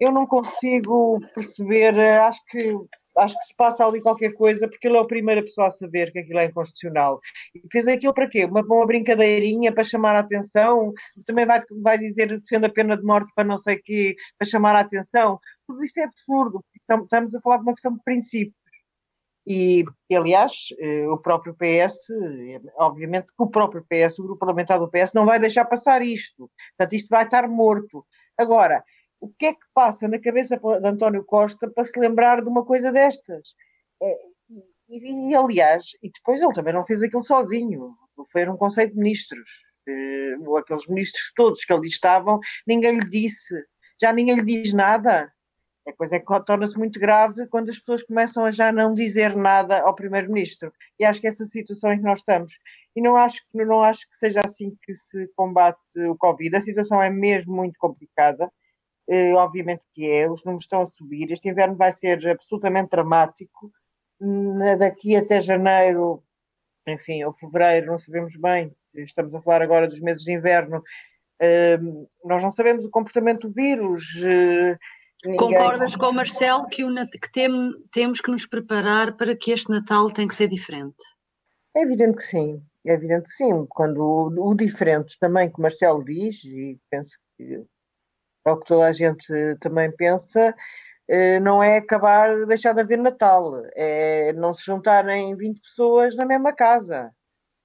Eu 0.00 0.10
não 0.10 0.26
consigo 0.26 1.20
perceber, 1.34 1.98
acho 2.00 2.40
que 2.46 2.74
acho 3.18 3.38
que 3.38 3.44
se 3.44 3.54
passa 3.56 3.86
ali 3.86 4.00
qualquer 4.00 4.32
coisa, 4.32 4.68
porque 4.68 4.88
ele 4.88 4.96
é 4.96 5.00
a 5.00 5.06
primeira 5.06 5.42
pessoa 5.42 5.68
a 5.68 5.70
saber 5.70 6.12
que 6.12 6.18
aquilo 6.18 6.38
é 6.38 6.46
inconstitucional. 6.46 7.20
E 7.54 7.62
fez 7.70 7.86
aquilo 7.88 8.14
para 8.14 8.28
quê? 8.28 8.44
Uma, 8.44 8.62
uma 8.62 8.86
brincadeirinha 8.86 9.72
para 9.72 9.84
chamar 9.84 10.16
a 10.16 10.20
atenção, 10.20 10.92
também 11.26 11.46
vai, 11.46 11.60
vai 11.82 11.98
dizer 11.98 12.40
defende 12.40 12.66
a 12.66 12.72
pena 12.72 12.96
de 12.96 13.02
morte 13.02 13.32
para 13.34 13.44
não 13.44 13.58
sei 13.58 13.78
quê, 13.78 14.16
para 14.38 14.48
chamar 14.48 14.76
a 14.76 14.80
atenção. 14.80 15.38
Tudo 15.66 15.82
isto 15.82 15.98
é 15.98 16.04
absurdo, 16.04 16.64
estamos 16.74 17.34
a 17.34 17.40
falar 17.40 17.58
de 17.58 17.62
uma 17.62 17.72
questão 17.72 17.92
de 17.92 18.02
princípios. 18.04 18.64
E, 19.46 19.84
aliás, 20.10 20.68
eh, 20.78 21.06
o 21.06 21.18
próprio 21.18 21.54
PS, 21.54 22.08
obviamente 22.76 23.26
que 23.26 23.42
o 23.42 23.50
próprio 23.50 23.84
PS, 23.84 24.18
o 24.18 24.22
grupo 24.22 24.38
parlamentar 24.38 24.78
do 24.78 24.90
PS, 24.90 25.12
não 25.14 25.26
vai 25.26 25.38
deixar 25.38 25.66
passar 25.66 26.00
isto. 26.00 26.50
Portanto, 26.76 26.94
isto 26.94 27.08
vai 27.10 27.24
estar 27.24 27.46
morto. 27.46 28.06
Agora, 28.38 28.82
o 29.24 29.32
que 29.38 29.46
é 29.46 29.54
que 29.54 29.66
passa 29.72 30.06
na 30.06 30.18
cabeça 30.18 30.58
de 30.58 30.86
António 30.86 31.24
Costa 31.24 31.70
para 31.70 31.84
se 31.84 31.98
lembrar 31.98 32.42
de 32.42 32.48
uma 32.48 32.62
coisa 32.62 32.92
destas? 32.92 33.54
É, 34.02 34.18
e, 34.90 35.30
e, 35.30 35.34
aliás, 35.34 35.86
e 36.02 36.10
depois 36.10 36.42
ele 36.42 36.52
também 36.52 36.74
não 36.74 36.84
fez 36.84 37.02
aquilo 37.02 37.22
sozinho, 37.22 37.94
foi 38.30 38.44
num 38.44 38.56
Conselho 38.56 38.90
de 38.90 38.98
Ministros, 38.98 39.50
eh, 39.88 40.36
ou 40.46 40.58
aqueles 40.58 40.86
ministros 40.86 41.32
todos 41.34 41.64
que 41.64 41.72
ali 41.72 41.88
estavam, 41.88 42.38
ninguém 42.66 42.98
lhe 42.98 43.08
disse, 43.08 43.54
já 44.00 44.12
ninguém 44.12 44.36
lhe 44.36 44.44
diz 44.44 44.74
nada. 44.74 45.32
A 45.86 45.92
coisa 45.92 46.16
é 46.16 46.20
que 46.20 46.44
torna-se 46.46 46.78
muito 46.78 46.98
grave 46.98 47.46
quando 47.48 47.68
as 47.70 47.78
pessoas 47.78 48.02
começam 48.02 48.44
a 48.44 48.50
já 48.50 48.72
não 48.72 48.94
dizer 48.94 49.36
nada 49.36 49.80
ao 49.80 49.94
Primeiro-Ministro. 49.94 50.72
E 50.98 51.04
acho 51.04 51.20
que 51.20 51.26
essa 51.26 51.44
situação 51.44 51.92
em 51.92 51.98
que 51.98 52.04
nós 52.04 52.20
estamos. 52.20 52.54
E 52.96 53.02
não 53.02 53.16
acho, 53.16 53.40
não 53.52 53.82
acho 53.82 54.08
que 54.08 54.16
seja 54.16 54.40
assim 54.42 54.74
que 54.82 54.94
se 54.94 55.28
combate 55.36 55.78
o 55.96 56.16
Covid. 56.16 56.56
A 56.56 56.60
situação 56.60 57.02
é 57.02 57.10
mesmo 57.10 57.54
muito 57.54 57.78
complicada. 57.78 58.50
Eh, 59.08 59.34
obviamente 59.34 59.86
que 59.92 60.10
é, 60.10 60.30
os 60.30 60.44
números 60.44 60.64
estão 60.64 60.82
a 60.82 60.86
subir. 60.86 61.30
Este 61.30 61.48
inverno 61.48 61.76
vai 61.76 61.92
ser 61.92 62.26
absolutamente 62.28 62.90
dramático. 62.90 63.70
Daqui 64.78 65.16
até 65.16 65.40
janeiro, 65.40 66.22
enfim, 66.86 67.24
ou 67.24 67.32
fevereiro, 67.32 67.88
não 67.88 67.98
sabemos 67.98 68.36
bem, 68.36 68.70
estamos 68.94 69.34
a 69.34 69.40
falar 69.40 69.60
agora 69.60 69.86
dos 69.86 70.00
meses 70.00 70.22
de 70.22 70.32
inverno, 70.32 70.82
eh, 71.40 71.78
nós 72.24 72.42
não 72.42 72.50
sabemos 72.50 72.84
o 72.84 72.90
comportamento 72.90 73.48
do 73.48 73.54
vírus. 73.54 74.04
Eh, 74.24 74.78
ninguém... 75.24 75.38
Concordas 75.38 75.96
com 75.96 76.06
o 76.06 76.12
Marcelo 76.12 76.66
que, 76.68 76.84
o, 76.84 76.94
que 77.08 77.32
tem, 77.32 77.50
temos 77.90 78.20
que 78.20 78.30
nos 78.30 78.46
preparar 78.46 79.16
para 79.16 79.36
que 79.36 79.50
este 79.50 79.70
Natal 79.70 80.10
tem 80.10 80.26
que 80.26 80.34
ser 80.34 80.48
diferente? 80.48 81.02
É 81.76 81.82
evidente 81.82 82.16
que 82.16 82.24
sim, 82.24 82.62
é 82.86 82.94
evidente 82.94 83.24
que 83.24 83.34
sim. 83.34 83.66
Quando 83.68 83.98
o, 83.98 84.50
o 84.50 84.54
diferente 84.54 85.18
também 85.18 85.50
que 85.50 85.58
o 85.58 85.62
Marcelo 85.62 86.04
diz, 86.04 86.44
e 86.44 86.78
penso 86.88 87.18
que 87.36 87.64
é 88.44 88.50
o 88.50 88.58
que 88.58 88.66
toda 88.66 88.86
a 88.86 88.92
gente 88.92 89.26
também 89.60 89.90
pensa, 89.90 90.54
eh, 91.08 91.40
não 91.40 91.62
é 91.62 91.78
acabar, 91.78 92.46
deixar 92.46 92.72
de 92.74 92.80
haver 92.80 92.98
Natal, 92.98 93.62
é 93.74 94.32
não 94.34 94.52
se 94.54 94.64
juntarem 94.64 95.36
20 95.36 95.60
pessoas 95.60 96.16
na 96.16 96.24
mesma 96.24 96.52
casa, 96.52 97.10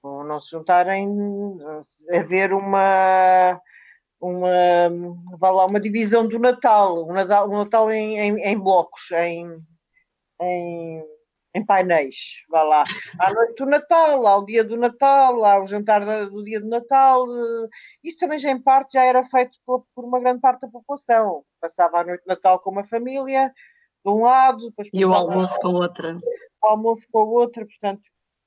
ou 0.02 0.24
não 0.24 0.40
se 0.40 0.50
juntarem, 0.50 1.08
haver 2.12 2.52
uma, 2.52 3.60
uma, 4.20 4.48
vá 5.38 5.50
lá, 5.50 5.66
uma 5.66 5.80
divisão 5.80 6.26
do 6.26 6.38
Natal, 6.38 7.08
um 7.08 7.12
Natal, 7.12 7.48
um 7.50 7.58
Natal 7.58 7.90
em, 7.92 8.18
em, 8.18 8.40
em 8.40 8.58
blocos, 8.58 9.10
em, 9.12 9.46
em 10.40 11.04
em 11.54 11.64
painéis, 11.64 12.44
vá 12.48 12.62
lá. 12.62 12.84
À 13.18 13.32
noite 13.32 13.56
do 13.56 13.66
Natal, 13.66 14.26
ao 14.26 14.44
dia 14.44 14.62
do 14.62 14.76
Natal, 14.76 15.44
ao 15.44 15.66
jantar 15.66 16.28
do 16.28 16.42
dia 16.44 16.60
do 16.60 16.68
Natal. 16.68 17.24
Eh, 17.26 17.68
isto 18.04 18.20
também 18.20 18.38
já 18.38 18.50
em 18.50 18.60
parte 18.60 18.92
já 18.92 19.04
era 19.04 19.22
feito 19.24 19.58
por, 19.66 19.84
uma 19.96 20.20
grande 20.20 20.40
parte 20.40 20.60
da 20.60 20.68
população. 20.68 21.44
Passava 21.60 22.00
a 22.00 22.04
noite 22.04 22.22
de 22.22 22.28
Natal 22.28 22.60
com 22.60 22.70
uma 22.70 22.84
família, 22.84 23.52
de 24.04 24.10
um 24.10 24.22
lado, 24.22 24.68
depois 24.68 24.88
E 24.92 25.04
o 25.04 25.12
almoço 25.12 25.58
com 25.60 25.74
outra. 25.74 26.18
O 26.62 26.66
almoço 26.66 27.06
com 27.10 27.20
outra, 27.20 27.66
portanto, 27.66 28.02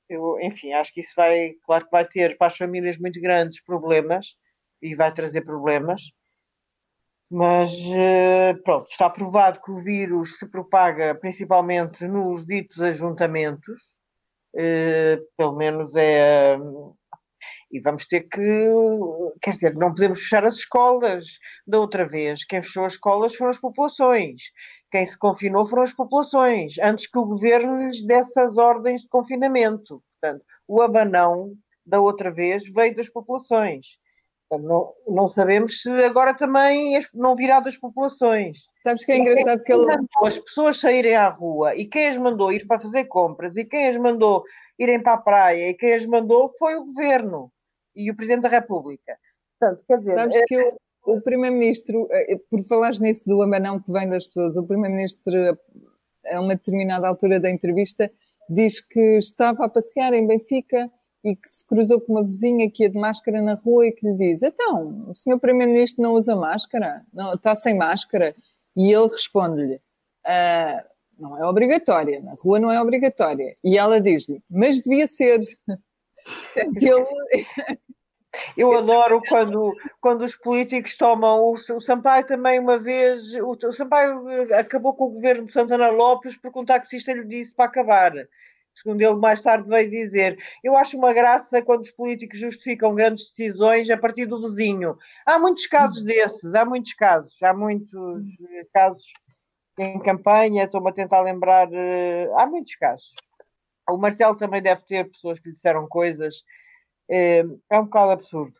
eu, 0.08 0.38
enfim, 0.40 0.72
acho 0.72 0.92
que 0.92 1.00
isso 1.00 1.12
vai, 1.16 1.54
claro 1.64 1.84
que 1.84 1.90
vai 1.90 2.06
ter 2.06 2.38
para 2.38 2.46
as 2.46 2.56
famílias 2.56 2.96
muito 2.96 3.20
grandes 3.20 3.62
problemas 3.62 4.36
e 4.80 4.94
vai 4.94 5.12
trazer 5.12 5.42
problemas 5.42 6.12
mas 7.34 7.72
eh, 7.90 8.54
pronto, 8.64 8.86
está 8.88 9.10
provado 9.10 9.60
que 9.60 9.72
o 9.72 9.82
vírus 9.82 10.38
se 10.38 10.48
propaga 10.48 11.16
principalmente 11.16 12.06
nos 12.06 12.46
ditos 12.46 12.80
ajuntamentos, 12.80 13.98
eh, 14.56 15.18
pelo 15.36 15.56
menos 15.56 15.96
é. 15.96 16.56
E 17.72 17.80
vamos 17.80 18.06
ter 18.06 18.20
que. 18.28 18.70
Quer 19.42 19.50
dizer, 19.50 19.74
não 19.74 19.92
podemos 19.92 20.20
fechar 20.20 20.44
as 20.44 20.54
escolas. 20.54 21.24
Da 21.66 21.80
outra 21.80 22.06
vez, 22.06 22.44
quem 22.44 22.62
fechou 22.62 22.84
as 22.84 22.92
escolas 22.92 23.34
foram 23.34 23.50
as 23.50 23.58
populações. 23.58 24.42
Quem 24.88 25.04
se 25.04 25.18
confinou 25.18 25.66
foram 25.66 25.82
as 25.82 25.92
populações, 25.92 26.74
antes 26.80 27.08
que 27.08 27.18
o 27.18 27.26
governo 27.26 27.78
lhes 27.82 28.06
desse 28.06 28.38
as 28.40 28.56
ordens 28.58 29.02
de 29.02 29.08
confinamento. 29.08 30.00
Portanto, 30.20 30.44
o 30.68 30.80
abanão 30.80 31.52
da 31.84 32.00
outra 32.00 32.30
vez 32.30 32.62
veio 32.72 32.94
das 32.94 33.08
populações. 33.08 33.98
Não, 34.58 34.92
não, 35.06 35.28
sabemos 35.28 35.82
se 35.82 35.90
agora 36.04 36.34
também 36.34 36.98
não 37.12 37.34
virá 37.34 37.60
das 37.60 37.76
populações. 37.76 38.66
Sabes 38.82 39.04
que 39.04 39.12
é 39.12 39.18
engraçado 39.18 39.62
que 39.62 39.72
ele. 39.72 39.86
As 40.22 40.38
pessoas 40.38 40.78
saírem 40.78 41.14
à 41.14 41.28
rua 41.28 41.74
e 41.74 41.86
quem 41.86 42.08
as 42.08 42.16
mandou 42.16 42.52
ir 42.52 42.66
para 42.66 42.80
fazer 42.80 43.04
compras 43.04 43.56
e 43.56 43.64
quem 43.64 43.88
as 43.88 43.96
mandou 43.96 44.44
irem 44.78 45.02
para 45.02 45.14
a 45.14 45.18
praia 45.18 45.70
e 45.70 45.74
quem 45.74 45.94
as 45.94 46.06
mandou 46.06 46.50
foi 46.58 46.76
o 46.76 46.84
governo 46.84 47.50
e 47.94 48.10
o 48.10 48.16
Presidente 48.16 48.42
da 48.42 48.48
República. 48.48 49.16
Portanto, 49.58 49.84
quer 49.86 49.98
dizer. 49.98 50.14
Sabes 50.14 50.36
é... 50.36 50.44
que 50.46 50.58
o, 51.06 51.16
o 51.16 51.20
Primeiro-Ministro, 51.20 52.08
eh, 52.10 52.38
por 52.50 52.64
falares 52.64 53.00
nisso 53.00 53.28
do 53.28 53.42
amanão 53.42 53.80
que 53.80 53.92
vem 53.92 54.08
das 54.08 54.26
pessoas, 54.26 54.56
o 54.56 54.66
Primeiro-Ministro, 54.66 55.58
a 56.30 56.40
uma 56.40 56.54
determinada 56.54 57.08
altura 57.08 57.38
da 57.38 57.50
entrevista, 57.50 58.10
diz 58.48 58.80
que 58.80 59.18
estava 59.18 59.64
a 59.64 59.68
passear 59.68 60.12
em 60.12 60.26
Benfica 60.26 60.90
e 61.24 61.34
que 61.34 61.48
se 61.48 61.66
cruzou 61.66 62.00
com 62.00 62.12
uma 62.12 62.22
vizinha 62.22 62.70
que 62.70 62.82
ia 62.82 62.90
de 62.90 62.98
máscara 62.98 63.40
na 63.40 63.54
rua 63.54 63.86
e 63.86 63.92
que 63.92 64.06
lhe 64.06 64.14
diz: 64.14 64.42
Então, 64.42 65.06
o 65.08 65.14
senhor 65.14 65.38
Primeiro-Ministro 65.40 66.02
não 66.02 66.12
usa 66.12 66.36
máscara? 66.36 67.02
Não, 67.12 67.32
está 67.32 67.56
sem 67.56 67.74
máscara? 67.74 68.36
E 68.76 68.92
ele 68.92 69.08
responde-lhe: 69.08 69.80
ah, 70.26 70.84
Não 71.18 71.38
é 71.38 71.46
obrigatória, 71.46 72.20
na 72.20 72.34
rua 72.34 72.60
não 72.60 72.70
é 72.70 72.80
obrigatória. 72.80 73.56
E 73.64 73.78
ela 73.78 74.00
diz-lhe: 74.00 74.42
Mas 74.50 74.82
devia 74.82 75.06
ser. 75.06 75.40
ele, 76.54 77.06
eu 78.56 78.76
adoro 78.76 79.22
quando, 79.26 79.74
quando 80.02 80.26
os 80.26 80.36
políticos 80.36 80.94
tomam. 80.94 81.40
O, 81.40 81.52
o 81.52 81.80
Sampaio 81.80 82.26
também, 82.26 82.60
uma 82.60 82.78
vez. 82.78 83.34
O, 83.36 83.52
o, 83.52 83.72
Sampaio 83.72 84.26
acabou 84.54 84.92
com 84.92 85.04
o 85.04 85.10
governo 85.10 85.46
de 85.46 85.52
Santana 85.52 85.88
Lopes 85.88 86.36
porque 86.36 86.58
um 86.58 86.66
taxista 86.66 87.14
lhe 87.14 87.24
disse 87.24 87.54
para 87.54 87.64
acabar. 87.64 88.12
Segundo 88.74 89.00
ele 89.00 89.14
mais 89.14 89.40
tarde 89.40 89.68
veio 89.68 89.88
dizer. 89.88 90.36
Eu 90.62 90.76
acho 90.76 90.98
uma 90.98 91.12
graça 91.12 91.62
quando 91.62 91.82
os 91.82 91.90
políticos 91.90 92.38
justificam 92.38 92.94
grandes 92.94 93.28
decisões 93.28 93.88
a 93.88 93.96
partir 93.96 94.26
do 94.26 94.40
vizinho. 94.40 94.98
Há 95.24 95.38
muitos 95.38 95.66
casos 95.66 96.02
desses, 96.02 96.54
há 96.54 96.64
muitos 96.64 96.92
casos, 96.94 97.40
há 97.42 97.54
muitos 97.54 98.40
eh, 98.50 98.66
casos 98.72 99.12
em 99.78 99.98
campanha, 100.00 100.64
estou-me 100.64 100.90
a 100.90 100.92
tentar 100.92 101.20
lembrar. 101.20 101.68
Eh, 101.72 102.28
há 102.36 102.46
muitos 102.46 102.74
casos. 102.74 103.14
O 103.88 103.96
Marcelo 103.96 104.36
também 104.36 104.62
deve 104.62 104.84
ter 104.84 105.08
pessoas 105.10 105.38
que 105.38 105.48
lhe 105.48 105.54
disseram 105.54 105.86
coisas 105.86 106.42
é, 107.08 107.44
é 107.70 107.78
um 107.78 107.84
bocado 107.84 108.12
absurdo. 108.12 108.58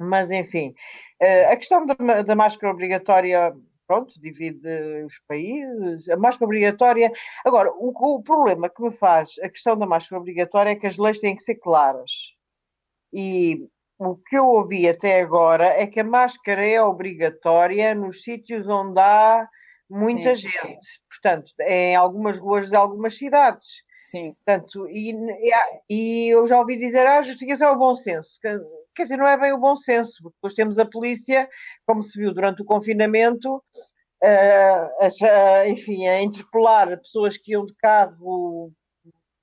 Mas, 0.00 0.30
enfim, 0.30 0.74
eh, 1.20 1.46
a 1.52 1.56
questão 1.56 1.84
da, 1.84 2.22
da 2.22 2.36
máscara 2.36 2.72
obrigatória, 2.72 3.52
pronto, 3.88 4.20
divide 4.20 4.68
os 5.04 5.18
países. 5.26 6.08
A 6.10 6.16
máscara 6.16 6.44
obrigatória. 6.44 7.10
Agora, 7.44 7.72
o, 7.72 7.88
o, 8.16 8.22
problema 8.22 8.68
que 8.68 8.82
me 8.82 8.92
faz 8.92 9.30
a 9.42 9.48
questão 9.48 9.76
da 9.76 9.86
máscara 9.86 10.20
obrigatória 10.20 10.70
é 10.70 10.76
que 10.76 10.86
as 10.86 10.98
leis 10.98 11.18
têm 11.18 11.34
que 11.34 11.42
ser 11.42 11.56
claras. 11.56 12.10
E 13.12 13.66
o 13.98 14.14
que 14.16 14.36
eu 14.36 14.46
ouvi 14.46 14.86
até 14.86 15.22
agora 15.22 15.64
é 15.64 15.86
que 15.86 16.00
a 16.00 16.04
máscara 16.04 16.64
é 16.64 16.80
obrigatória 16.80 17.94
nos 17.94 18.22
sítios 18.22 18.68
onde 18.68 19.00
há 19.00 19.48
muita 19.90 20.36
Sim. 20.36 20.50
gente. 20.50 21.00
Portanto, 21.08 21.50
em 21.60 21.96
algumas 21.96 22.38
ruas 22.38 22.68
de 22.68 22.76
algumas 22.76 23.16
cidades. 23.16 23.82
Sim. 24.02 24.34
Portanto, 24.44 24.86
e, 24.90 25.14
e 25.88 26.28
eu 26.28 26.46
já 26.46 26.60
ouvi 26.60 26.76
dizer, 26.76 27.06
ah, 27.06 27.18
a 27.18 27.22
justificação 27.22 27.68
é 27.68 27.72
o 27.72 27.78
bom 27.78 27.94
senso. 27.94 28.38
Quer 28.98 29.04
dizer, 29.04 29.16
não 29.16 29.28
é 29.28 29.38
bem 29.38 29.52
o 29.52 29.58
bom 29.58 29.76
senso, 29.76 30.20
porque 30.20 30.34
depois 30.38 30.54
temos 30.54 30.76
a 30.76 30.84
polícia, 30.84 31.48
como 31.86 32.02
se 32.02 32.18
viu 32.18 32.34
durante 32.34 32.62
o 32.62 32.64
confinamento, 32.64 33.54
uh, 33.54 35.04
a, 35.22 35.68
enfim, 35.68 36.08
a 36.08 36.20
interpelar 36.20 36.98
pessoas 36.98 37.36
que 37.38 37.52
iam 37.52 37.64
de 37.64 37.76
carro 37.76 38.72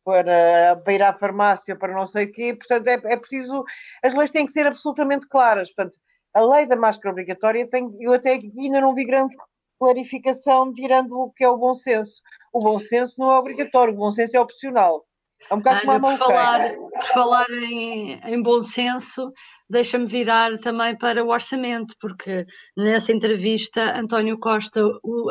para, 0.04 0.76
para 0.84 0.94
ir 0.94 1.02
à 1.02 1.14
farmácia, 1.14 1.74
para 1.74 1.94
não 1.94 2.06
sei 2.06 2.26
o 2.26 2.32
quê. 2.34 2.54
Portanto, 2.54 2.86
é, 2.88 3.14
é 3.14 3.16
preciso. 3.16 3.64
As 4.04 4.14
leis 4.14 4.30
têm 4.30 4.46
que 4.46 4.52
ser 4.52 4.68
absolutamente 4.68 5.26
claras. 5.30 5.74
Portanto, 5.74 6.00
a 6.34 6.42
lei 6.42 6.66
da 6.66 6.76
máscara 6.76 7.14
obrigatória 7.14 7.66
tem. 7.66 7.96
Eu 8.02 8.12
até 8.12 8.34
ainda 8.34 8.82
não 8.82 8.94
vi 8.94 9.06
grande 9.06 9.38
clarificação 9.80 10.74
tirando 10.74 11.18
o 11.18 11.32
que 11.32 11.46
é 11.46 11.50
o 11.50 11.58
bom 11.58 11.74
senso. 11.74 12.22
O 12.52 12.60
bom 12.60 12.78
senso 12.78 13.22
não 13.22 13.32
é 13.32 13.40
obrigatório, 13.40 13.94
o 13.94 13.98
bom 13.98 14.12
senso 14.12 14.36
é 14.36 14.40
opcional. 14.42 15.06
É 15.50 15.54
um 15.54 15.58
bocado 15.58 16.02
por 16.02 16.18
falar, 16.18 16.74
por 16.76 17.06
falar 17.14 17.50
em, 17.52 18.20
em 18.26 18.42
bom 18.42 18.62
senso, 18.62 19.32
deixa-me 19.70 20.06
virar 20.06 20.58
também 20.60 20.98
para 20.98 21.24
o 21.24 21.30
orçamento, 21.30 21.94
porque 22.00 22.46
nessa 22.76 23.12
entrevista 23.12 24.00
António 24.00 24.40
Costa 24.40 24.82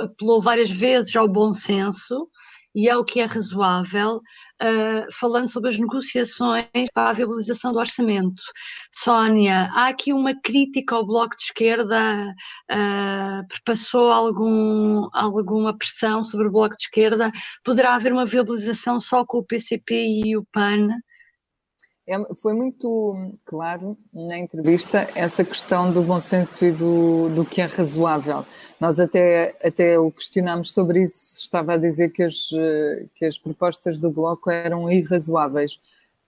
apelou 0.02 0.40
várias 0.40 0.70
vezes 0.70 1.14
ao 1.16 1.28
bom 1.28 1.52
senso 1.52 2.28
e 2.74 2.88
é 2.88 2.96
o 2.96 3.04
que 3.04 3.20
é 3.20 3.24
razoável, 3.24 4.16
uh, 4.16 5.12
falando 5.12 5.48
sobre 5.48 5.70
as 5.70 5.78
negociações 5.78 6.66
para 6.92 7.10
a 7.10 7.12
viabilização 7.12 7.72
do 7.72 7.78
orçamento. 7.78 8.42
Sónia, 8.92 9.70
há 9.74 9.88
aqui 9.88 10.12
uma 10.12 10.34
crítica 10.40 10.96
ao 10.96 11.06
Bloco 11.06 11.36
de 11.36 11.44
Esquerda, 11.44 12.34
uh, 12.70 13.46
passou 13.64 14.10
algum, 14.10 15.08
alguma 15.12 15.76
pressão 15.76 16.24
sobre 16.24 16.48
o 16.48 16.50
Bloco 16.50 16.74
de 16.76 16.82
Esquerda? 16.82 17.30
Poderá 17.62 17.94
haver 17.94 18.12
uma 18.12 18.26
viabilização 18.26 18.98
só 18.98 19.24
com 19.24 19.38
o 19.38 19.44
PCP 19.44 19.94
e 20.24 20.36
o 20.36 20.44
PAN? 20.52 20.88
É, 22.06 22.34
foi 22.34 22.52
muito 22.52 23.32
claro 23.46 23.96
na 24.12 24.38
entrevista 24.38 25.08
essa 25.14 25.42
questão 25.42 25.90
do 25.90 26.02
bom 26.02 26.20
senso 26.20 26.62
e 26.64 26.70
do, 26.70 27.30
do 27.30 27.44
que 27.46 27.62
é 27.62 27.64
razoável. 27.64 28.44
Nós 28.78 29.00
até, 29.00 29.56
até 29.64 29.98
o 29.98 30.10
questionámos 30.10 30.72
sobre 30.72 31.02
isso, 31.02 31.18
se 31.18 31.40
estava 31.40 31.74
a 31.74 31.76
dizer 31.78 32.10
que 32.10 32.22
as, 32.22 32.50
que 33.14 33.24
as 33.24 33.38
propostas 33.38 33.98
do 33.98 34.10
Bloco 34.10 34.50
eram 34.50 34.90
irrazoáveis. 34.90 35.78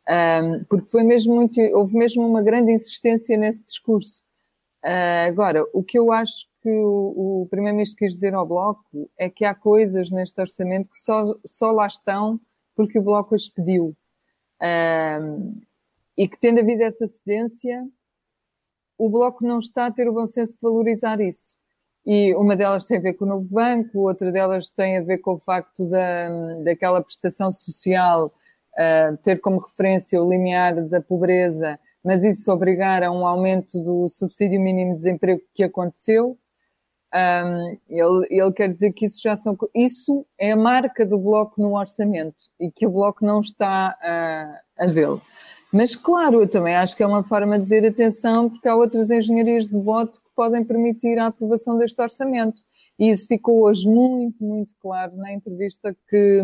Um, 0.08 0.64
porque 0.64 0.88
foi 0.88 1.02
mesmo 1.02 1.34
muito, 1.34 1.60
houve 1.74 1.96
mesmo 1.96 2.26
uma 2.26 2.42
grande 2.42 2.72
insistência 2.72 3.36
nesse 3.36 3.64
discurso. 3.64 4.22
Uh, 4.84 5.28
agora, 5.28 5.64
o 5.74 5.82
que 5.82 5.98
eu 5.98 6.12
acho 6.12 6.46
que 6.62 6.70
o, 6.70 7.42
o 7.42 7.46
Primeiro-Ministro 7.50 7.98
quis 7.98 8.12
dizer 8.12 8.34
ao 8.34 8.46
Bloco 8.46 9.10
é 9.18 9.28
que 9.28 9.44
há 9.44 9.54
coisas 9.54 10.10
neste 10.10 10.40
orçamento 10.40 10.88
que 10.88 10.98
só, 10.98 11.34
só 11.44 11.72
lá 11.72 11.86
estão 11.86 12.40
porque 12.74 12.98
o 12.98 13.02
Bloco 13.02 13.34
as 13.34 13.48
pediu. 13.48 13.96
Um, 14.62 15.60
e 16.16 16.26
que 16.26 16.38
tendo 16.38 16.60
havido 16.60 16.82
essa 16.82 17.06
cedência, 17.06 17.86
o 18.98 19.08
Bloco 19.10 19.46
não 19.46 19.58
está 19.58 19.86
a 19.86 19.90
ter 19.90 20.08
o 20.08 20.12
bom 20.12 20.26
senso 20.26 20.52
de 20.52 20.60
valorizar 20.62 21.20
isso. 21.20 21.56
E 22.06 22.34
uma 22.34 22.54
delas 22.54 22.84
tem 22.84 22.98
a 22.98 23.00
ver 23.00 23.14
com 23.14 23.24
o 23.24 23.28
novo 23.28 23.48
banco, 23.50 23.98
outra 23.98 24.30
delas 24.30 24.70
tem 24.70 24.96
a 24.96 25.02
ver 25.02 25.18
com 25.18 25.34
o 25.34 25.38
facto 25.38 25.84
da, 25.88 26.28
daquela 26.62 27.02
prestação 27.02 27.52
social 27.52 28.32
uh, 28.74 29.16
ter 29.18 29.40
como 29.40 29.58
referência 29.58 30.22
o 30.22 30.30
limiar 30.30 30.88
da 30.88 31.00
pobreza, 31.00 31.78
mas 32.04 32.22
isso 32.22 32.52
obrigar 32.52 33.02
a 33.02 33.10
um 33.10 33.26
aumento 33.26 33.80
do 33.80 34.08
subsídio 34.08 34.60
mínimo 34.60 34.92
de 34.92 34.98
desemprego 34.98 35.42
que 35.52 35.64
aconteceu. 35.64 36.38
Um, 37.14 37.78
ele, 37.88 38.26
ele 38.30 38.52
quer 38.52 38.72
dizer 38.72 38.92
que 38.92 39.06
isso 39.06 39.20
já 39.22 39.36
são 39.36 39.56
isso 39.74 40.26
é 40.38 40.52
a 40.52 40.56
marca 40.56 41.06
do 41.06 41.16
bloco 41.16 41.60
no 41.62 41.78
orçamento 41.78 42.50
e 42.60 42.70
que 42.70 42.86
o 42.86 42.90
bloco 42.90 43.24
não 43.24 43.40
está 43.40 43.96
a, 44.02 44.60
a 44.84 44.86
vê-lo. 44.86 45.22
Mas, 45.72 45.96
claro, 45.96 46.40
eu 46.40 46.48
também 46.48 46.74
acho 46.74 46.96
que 46.96 47.02
é 47.02 47.06
uma 47.06 47.24
forma 47.24 47.58
de 47.58 47.64
dizer 47.64 47.86
atenção, 47.86 48.48
porque 48.48 48.68
há 48.68 48.74
outras 48.74 49.10
engenharias 49.10 49.66
de 49.66 49.78
voto 49.78 50.20
que 50.20 50.30
podem 50.34 50.64
permitir 50.64 51.18
a 51.18 51.26
aprovação 51.26 51.76
deste 51.76 52.00
orçamento. 52.00 52.62
E 52.98 53.10
isso 53.10 53.26
ficou 53.26 53.62
hoje 53.62 53.86
muito, 53.86 54.42
muito 54.42 54.74
claro 54.80 55.16
na 55.16 55.32
entrevista 55.32 55.94
que, 56.08 56.42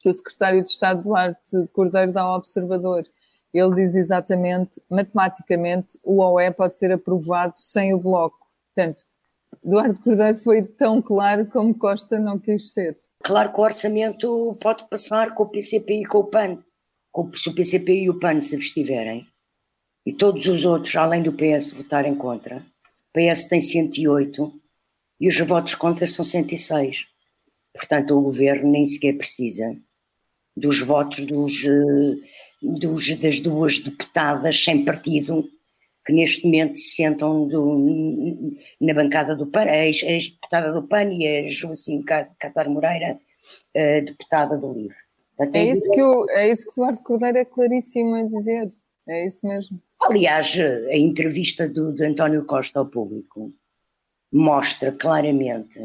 que 0.00 0.08
o 0.08 0.12
secretário 0.12 0.62
de 0.62 0.70
Estado 0.70 1.02
Duarte 1.02 1.68
Cordeiro 1.72 2.12
dá 2.12 2.22
ao 2.22 2.36
Observador. 2.36 3.04
Ele 3.52 3.74
diz 3.74 3.94
exatamente, 3.94 4.80
matematicamente, 4.88 5.98
o 6.02 6.22
OE 6.22 6.50
pode 6.50 6.76
ser 6.76 6.92
aprovado 6.92 7.54
sem 7.56 7.94
o 7.94 7.98
bloco. 7.98 8.38
Portanto, 8.74 9.04
Eduardo 9.64 10.00
Cordeiro 10.02 10.38
foi 10.38 10.62
tão 10.62 11.00
claro 11.00 11.46
como 11.46 11.74
Costa 11.74 12.18
não 12.18 12.38
quis 12.38 12.72
ser. 12.72 12.96
Claro 13.22 13.52
que 13.52 13.60
o 13.60 13.64
orçamento 13.64 14.58
pode 14.60 14.86
passar 14.88 15.34
com 15.34 15.44
o 15.44 15.48
PCP 15.48 16.00
e 16.00 16.04
com 16.04 16.18
o 16.18 16.24
PAN 16.24 16.58
se 17.34 17.48
o 17.48 17.54
PCP 17.54 17.94
e 17.94 18.10
o 18.10 18.18
PAN 18.18 18.40
se 18.40 18.56
abstiverem, 18.56 19.26
e 20.04 20.12
todos 20.12 20.46
os 20.46 20.64
outros, 20.64 20.94
além 20.96 21.22
do 21.22 21.32
PS, 21.32 21.72
votarem 21.72 22.14
contra, 22.14 22.56
o 22.56 22.62
PS 23.12 23.48
tem 23.48 23.60
108 23.60 24.52
e 25.20 25.28
os 25.28 25.38
votos 25.40 25.74
contra 25.76 26.06
são 26.06 26.24
106. 26.24 27.06
Portanto, 27.72 28.18
o 28.18 28.22
governo 28.22 28.70
nem 28.70 28.84
sequer 28.84 29.16
precisa 29.16 29.76
dos 30.56 30.80
votos 30.80 31.24
dos, 31.24 31.64
eh, 31.64 32.16
dos, 32.62 33.18
das 33.18 33.40
duas 33.40 33.80
deputadas 33.80 34.62
sem 34.62 34.84
partido 34.84 35.48
que 36.04 36.12
neste 36.12 36.44
momento 36.44 36.76
se 36.76 36.96
sentam 36.96 37.48
do, 37.48 38.56
na 38.80 38.94
bancada 38.94 39.34
do 39.34 39.46
PAN, 39.46 39.64
a 39.64 39.86
ex-deputada 39.86 40.72
do 40.72 40.82
PAN 40.86 41.12
e 41.12 41.26
a 41.26 41.48
Joacim 41.48 42.02
Catar 42.02 42.68
Moreira, 42.68 43.18
a 43.74 44.00
deputada 44.00 44.58
do 44.58 44.72
LIVRE. 44.72 45.04
É 45.52 45.64
isso, 45.64 45.90
que 45.90 46.00
o, 46.00 46.30
é 46.30 46.48
isso 46.48 46.64
que 46.64 46.80
o 46.80 46.84
Eduardo 46.84 47.02
Cordeiro 47.02 47.38
é 47.38 47.44
claríssimo 47.44 48.14
a 48.14 48.22
dizer. 48.22 48.68
É 49.08 49.26
isso 49.26 49.46
mesmo. 49.46 49.80
Aliás, 50.00 50.56
a 50.58 50.96
entrevista 50.96 51.68
do, 51.68 51.92
de 51.92 52.04
António 52.04 52.46
Costa 52.46 52.78
ao 52.78 52.86
público 52.86 53.52
mostra 54.32 54.92
claramente 54.92 55.78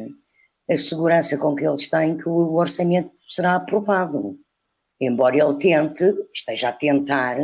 a 0.69 0.77
segurança 0.77 1.37
com 1.37 1.55
que 1.55 1.65
eles 1.65 1.89
têm 1.89 2.17
que 2.17 2.29
o 2.29 2.53
orçamento 2.53 3.11
será 3.27 3.55
aprovado. 3.55 4.37
Embora 5.01 5.37
ele 5.37 5.55
tente, 5.55 6.13
esteja 6.33 6.69
a 6.69 6.73
tentar, 6.73 7.37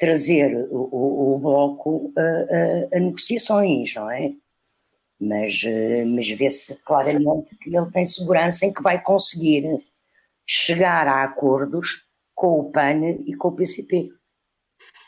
trazer 0.00 0.66
o, 0.70 0.88
o, 0.90 1.34
o 1.34 1.38
bloco 1.38 2.12
a, 2.16 2.20
a, 2.20 2.96
a, 2.96 3.00
negociações, 3.00 3.94
não 3.94 4.10
é? 4.10 4.32
Mas, 5.20 5.60
eh, 5.66 6.04
mas 6.06 6.30
vê-se 6.30 6.80
claramente 6.82 7.54
que 7.58 7.76
ele 7.76 7.90
tem 7.90 8.06
segurança 8.06 8.64
em 8.64 8.72
que 8.72 8.82
vai 8.82 9.00
conseguir 9.02 9.66
chegar 10.46 11.06
a 11.06 11.22
acordos 11.22 12.06
com 12.34 12.58
o 12.58 12.72
PAN 12.72 13.02
e 13.26 13.36
com 13.36 13.48
o 13.48 13.52
PCP. 13.52 14.10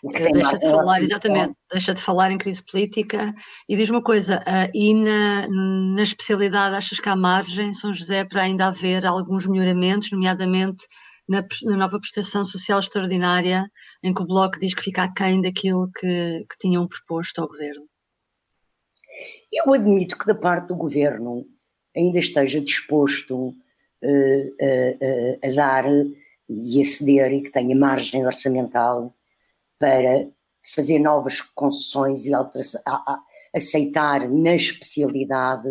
Deixa 0.05 0.59
de 0.59 0.69
falar, 0.69 1.01
exatamente, 1.01 1.55
deixa 1.71 1.95
de 1.95 2.03
falar 2.03 2.31
em 2.31 2.37
crise 2.37 2.63
política 2.63 3.33
e 3.69 3.77
diz 3.77 3.89
uma 3.89 4.03
coisa, 4.03 4.41
uh, 4.41 4.71
e 4.75 4.93
na, 4.93 5.49
na 5.49 6.03
especialidade 6.03 6.75
achas 6.75 6.99
que 6.99 7.09
há 7.09 7.17
margem, 7.17 7.73
São 7.73 7.93
José, 7.93 8.25
para 8.25 8.43
ainda 8.43 8.67
haver 8.67 9.07
alguns 9.07 9.47
melhoramentos, 9.47 10.11
nomeadamente 10.11 10.85
na, 11.33 11.47
na, 11.64 11.77
nova 11.77 11.99
prestação 11.99 12.45
social 12.45 12.79
extraordinária, 12.79 13.64
em 14.03 14.12
que 14.12 14.23
o 14.23 14.27
Bloco 14.27 14.61
diz 14.61 14.75
que 14.75 14.83
fica 14.83 15.05
aquém 15.05 15.40
daquilo 15.40 15.90
que, 15.90 16.45
que 16.49 16.59
tinham 16.61 16.87
proposto 16.87 17.40
ao 17.40 17.49
Governo? 17.49 17.87
Eu 19.53 19.73
admito 19.73 20.18
que 20.18 20.27
da 20.27 20.35
parte 20.35 20.68
do 20.68 20.77
Governo 20.77 21.47
ainda 21.97 22.18
esteja 22.18 22.61
disposto 22.61 23.49
uh, 23.49 23.53
uh, 23.53 24.90
uh, 25.03 25.38
a 25.42 25.55
dar 25.55 25.85
e 26.49 26.83
a 26.83 26.85
ceder 26.85 27.33
e 27.33 27.42
que 27.42 27.51
tenha 27.51 27.77
margem 27.77 28.27
orçamental 28.27 29.14
para 29.79 30.29
fazer 30.75 30.99
novas 30.99 31.40
concessões 31.40 32.27
e 32.27 32.35
a, 32.35 32.40
a, 32.40 33.18
aceitar 33.55 34.29
na 34.29 34.55
especialidade 34.55 35.68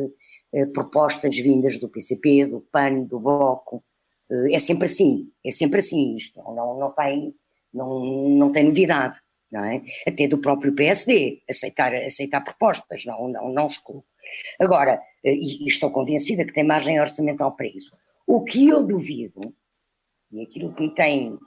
eh, 0.53 0.65
propostas 0.65 1.35
vindas 1.37 1.79
do 1.79 1.87
PCP, 1.87 2.45
do 2.45 2.59
PAN, 2.59 3.03
do 3.03 3.19
Bloco. 3.19 3.83
Eh, 4.31 4.53
é 4.55 4.59
sempre 4.59 4.85
assim, 4.85 5.29
é 5.45 5.51
sempre 5.51 5.79
assim 5.79 6.15
isto, 6.15 6.41
não, 6.41 6.79
não, 6.79 6.91
tem, 6.91 7.35
não, 7.73 7.99
não 8.29 8.51
tem 8.51 8.63
novidade, 8.63 9.19
não 9.51 9.65
é? 9.65 9.81
Até 10.07 10.27
do 10.27 10.39
próprio 10.39 10.73
PSD, 10.73 11.43
aceitar, 11.49 11.93
aceitar 11.93 12.41
propostas, 12.41 13.05
não, 13.05 13.27
não, 13.27 13.45
não 13.53 13.67
excluo. 13.67 14.05
Agora, 14.59 15.01
eh, 15.23 15.33
e 15.33 15.67
estou 15.67 15.91
convencida 15.91 16.45
que 16.45 16.53
tem 16.53 16.63
margem 16.63 16.99
orçamental 16.99 17.55
para 17.55 17.67
isso. 17.67 17.91
O 18.25 18.43
que 18.43 18.67
eu 18.67 18.85
duvido, 18.85 19.41
e 20.31 20.41
aquilo 20.43 20.73
que 20.73 20.83
me 20.83 20.93
tem 20.93 21.37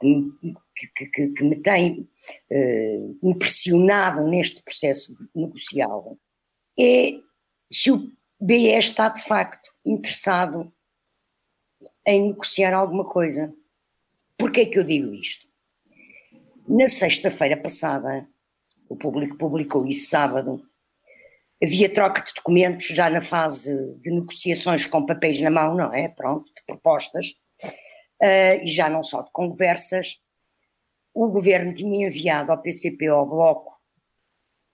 que, 0.00 1.06
que, 1.06 1.28
que 1.28 1.44
me 1.44 1.56
tem 1.56 2.08
uh, 2.50 3.18
impressionado 3.22 4.26
neste 4.26 4.60
processo 4.62 5.14
negocial 5.32 6.18
é 6.76 7.20
se 7.70 7.92
o 7.92 8.10
BE 8.40 8.76
está 8.76 9.08
de 9.08 9.22
facto 9.22 9.70
interessado 9.84 10.72
em 12.06 12.28
negociar 12.28 12.74
alguma 12.74 13.04
coisa. 13.04 13.52
Porquê 14.36 14.62
é 14.62 14.66
que 14.66 14.78
eu 14.78 14.84
digo 14.84 15.12
isto? 15.12 15.46
Na 16.68 16.88
sexta-feira 16.88 17.56
passada, 17.56 18.26
o 18.88 18.96
público 18.96 19.36
publicou 19.36 19.86
isso 19.86 20.08
sábado, 20.08 20.62
havia 21.62 21.92
troca 21.92 22.22
de 22.22 22.34
documentos 22.34 22.86
já 22.86 23.08
na 23.08 23.20
fase 23.20 23.94
de 24.00 24.10
negociações 24.10 24.84
com 24.84 25.06
papéis 25.06 25.40
na 25.40 25.50
mão, 25.50 25.76
não 25.76 25.92
é? 25.92 26.08
Pronto, 26.08 26.52
de 26.54 26.62
propostas, 26.66 27.28
uh, 28.20 28.62
e 28.62 28.68
já 28.68 28.88
não 28.88 29.02
só 29.02 29.22
de 29.22 29.30
conversas, 29.30 30.18
o 31.14 31.28
governo 31.28 31.72
tinha 31.72 32.06
enviado 32.06 32.50
ao 32.50 32.60
PCP, 32.60 33.06
ao 33.06 33.28
Bloco, 33.28 33.80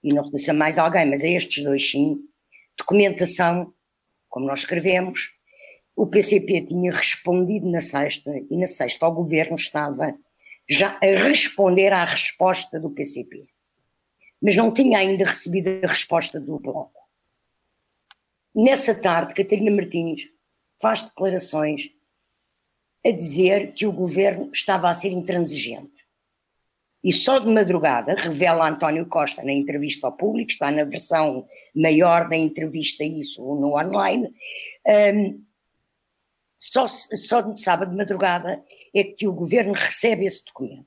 e 0.03 0.13
não 0.13 0.25
sei 0.25 0.39
se 0.39 0.51
a 0.51 0.53
mais 0.53 0.79
alguém, 0.79 1.05
mas 1.05 1.23
a 1.23 1.27
estes 1.27 1.63
dois 1.63 1.89
sim, 1.89 2.17
documentação, 2.77 3.73
como 4.29 4.47
nós 4.47 4.59
escrevemos, 4.59 5.38
o 5.99 6.07
PCP 6.07 6.61
tinha 6.61 6.93
respondido 6.93 7.69
na 7.69 7.81
sexta, 7.81 8.31
e 8.49 8.55
na 8.55 8.67
sexta 8.67 9.05
o 9.05 9.11
governo 9.11 9.57
estava 9.57 10.17
já 10.69 10.97
a 11.03 11.05
responder 11.05 11.91
à 11.91 12.05
resposta 12.05 12.79
do 12.79 12.89
PCP. 12.89 13.49
Mas 14.41 14.55
não 14.55 14.73
tinha 14.73 14.99
ainda 14.99 15.25
recebido 15.25 15.67
a 15.83 15.87
resposta 15.87 16.39
do 16.39 16.57
Bloco. 16.57 17.01
Nessa 18.55 18.95
tarde, 18.95 19.33
Catarina 19.33 19.69
Martins 19.71 20.21
faz 20.81 21.01
declarações 21.01 21.89
a 23.05 23.11
dizer 23.11 23.73
que 23.73 23.85
o 23.85 23.91
governo 23.91 24.49
estava 24.53 24.89
a 24.89 24.93
ser 24.93 25.09
intransigente. 25.09 26.07
E 27.03 27.11
só 27.11 27.39
de 27.39 27.49
madrugada, 27.49 28.13
revela 28.13 28.69
António 28.69 29.05
Costa 29.05 29.43
na 29.43 29.51
entrevista 29.51 30.07
ao 30.07 30.15
público, 30.15 30.49
está 30.49 30.71
na 30.71 30.85
versão 30.85 31.45
maior 31.75 32.29
da 32.29 32.37
entrevista, 32.37 33.03
isso 33.03 33.41
no 33.41 33.77
online, 33.77 34.33
um, 35.13 35.48
só, 36.59 36.87
só 36.87 37.41
de 37.41 37.61
sábado 37.61 37.91
de 37.91 37.97
madrugada 37.97 38.63
é 38.93 39.03
que 39.03 39.27
o 39.27 39.33
governo 39.33 39.73
recebe 39.73 40.25
esse 40.25 40.43
documento. 40.43 40.85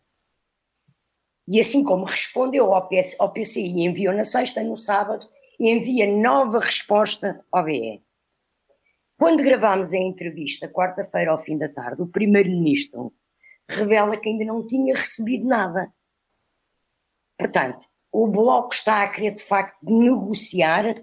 E 1.48 1.58
assim 1.58 1.82
como 1.82 2.04
respondeu 2.04 2.72
ao, 2.72 2.86
PC, 2.88 3.16
ao 3.18 3.32
PCI 3.32 3.82
enviou 3.84 4.14
na 4.14 4.24
sexta, 4.24 4.62
no 4.62 4.76
sábado, 4.76 5.28
envia 5.58 6.06
nova 6.06 6.60
resposta 6.60 7.44
ao 7.50 7.64
BE. 7.64 8.02
Quando 9.18 9.42
gravámos 9.42 9.92
a 9.92 9.98
entrevista, 9.98 10.68
quarta-feira 10.68 11.30
ao 11.30 11.38
fim 11.38 11.56
da 11.56 11.68
tarde, 11.68 12.02
o 12.02 12.06
primeiro-ministro 12.06 13.12
revela 13.68 14.16
que 14.16 14.28
ainda 14.28 14.44
não 14.44 14.66
tinha 14.66 14.94
recebido 14.94 15.46
nada. 15.46 15.92
Portanto, 17.38 17.86
o 18.10 18.26
Bloco 18.26 18.74
está 18.74 19.02
a 19.02 19.08
querer 19.08 19.34
de 19.34 19.42
facto 19.42 19.76
negociar. 19.82 20.94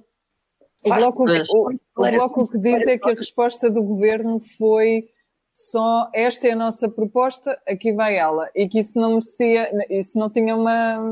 O 0.85 0.95
bloco, 0.95 1.25
o, 1.25 1.69
o 1.71 2.11
bloco 2.11 2.51
que 2.51 2.59
diz 2.59 2.87
é 2.87 2.97
que 2.97 3.09
a 3.09 3.13
resposta 3.13 3.69
do 3.69 3.83
governo 3.83 4.39
foi 4.39 5.09
só 5.53 6.09
esta 6.13 6.47
é 6.47 6.51
a 6.51 6.55
nossa 6.55 6.89
proposta, 6.89 7.59
aqui 7.67 7.91
vai 7.91 8.15
ela. 8.15 8.49
E 8.55 8.67
que 8.67 8.79
isso 8.79 8.97
não 8.97 9.09
merecia, 9.11 9.69
isso 9.89 10.17
não 10.17 10.29
tinha 10.29 10.55
uma. 10.55 11.03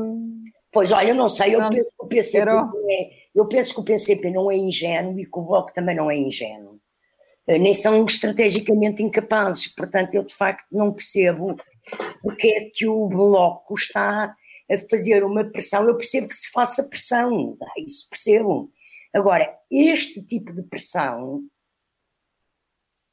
Pois 0.72 0.90
olha, 0.90 1.10
eu 1.10 1.14
não 1.14 1.28
sei, 1.28 1.54
eu 1.54 1.68
penso, 1.68 1.90
que 1.90 2.04
o 2.04 2.06
PCP 2.06 2.44
não 2.44 2.72
é, 2.88 3.10
eu 3.34 3.46
penso 3.46 3.74
que 3.74 3.80
o 3.80 3.84
PCP 3.84 4.30
não 4.30 4.50
é 4.50 4.56
ingênuo 4.56 5.18
e 5.18 5.26
que 5.26 5.38
o 5.38 5.42
Bloco 5.42 5.72
também 5.74 5.94
não 5.94 6.10
é 6.10 6.16
ingênuo. 6.16 6.78
Eh, 7.46 7.58
nem 7.58 7.74
são 7.74 8.04
estrategicamente 8.04 9.02
incapazes, 9.02 9.68
portanto, 9.68 10.14
eu 10.14 10.22
de 10.22 10.34
facto 10.34 10.66
não 10.70 10.92
percebo 10.92 11.56
porque 12.22 12.48
é 12.48 12.70
que 12.72 12.86
o 12.86 13.06
Bloco 13.06 13.74
está 13.74 14.34
a 14.70 14.78
fazer 14.90 15.24
uma 15.24 15.44
pressão, 15.44 15.84
eu 15.88 15.96
percebo 15.96 16.28
que 16.28 16.34
se 16.34 16.50
faça 16.50 16.88
pressão, 16.88 17.56
isso 17.76 18.08
percebo. 18.10 18.70
Agora, 19.14 19.48
este 19.70 20.22
tipo 20.22 20.52
de 20.52 20.62
pressão 20.62 21.42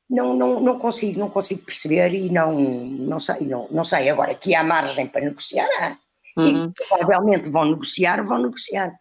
não, 0.09 0.35
não, 0.35 0.59
não 0.59 0.79
consigo, 0.79 1.19
não 1.19 1.29
consigo 1.29 1.63
perceber 1.63 2.13
e 2.13 2.29
não, 2.29 2.59
não 2.59 3.19
sei, 3.19 3.41
não, 3.41 3.67
não 3.71 3.83
sei. 3.83 4.09
Agora, 4.09 4.35
que 4.35 4.53
há 4.53 4.63
margem 4.63 5.07
para 5.07 5.25
negociar, 5.25 5.67
há. 5.79 5.97
Uhum. 6.37 6.65
E 6.67 6.87
provavelmente 6.87 7.49
vão 7.49 7.65
negociar, 7.65 8.21
vão 8.23 8.41
negociar. 8.41 8.93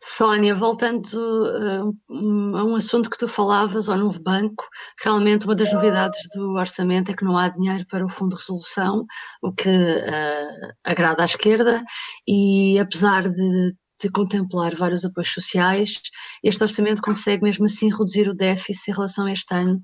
Sónia, 0.00 0.54
voltando 0.54 1.06
uh, 1.14 2.56
a 2.56 2.64
um 2.64 2.74
assunto 2.76 3.10
que 3.10 3.18
tu 3.18 3.28
falavas, 3.28 3.88
ao 3.88 3.98
novo 3.98 4.20
banco, 4.22 4.64
realmente 5.02 5.44
uma 5.44 5.54
das 5.54 5.72
novidades 5.72 6.20
do 6.34 6.54
orçamento 6.54 7.10
é 7.10 7.14
que 7.14 7.24
não 7.24 7.36
há 7.36 7.48
dinheiro 7.48 7.84
para 7.88 8.04
o 8.04 8.08
Fundo 8.08 8.36
de 8.36 8.42
Resolução, 8.42 9.04
o 9.42 9.52
que 9.52 9.68
uh, 9.68 10.74
agrada 10.84 11.22
à 11.22 11.24
esquerda, 11.24 11.82
e 12.26 12.78
apesar 12.78 13.28
de, 13.28 13.74
de 14.00 14.10
contemplar 14.10 14.74
vários 14.74 15.04
apoios 15.04 15.32
sociais, 15.32 16.00
este 16.42 16.62
orçamento 16.62 17.02
consegue 17.02 17.42
mesmo 17.42 17.64
assim 17.64 17.90
reduzir 17.90 18.28
o 18.28 18.34
déficit 18.34 18.90
em 18.90 18.94
relação 18.94 19.26
a 19.26 19.32
este 19.32 19.52
ano, 19.54 19.82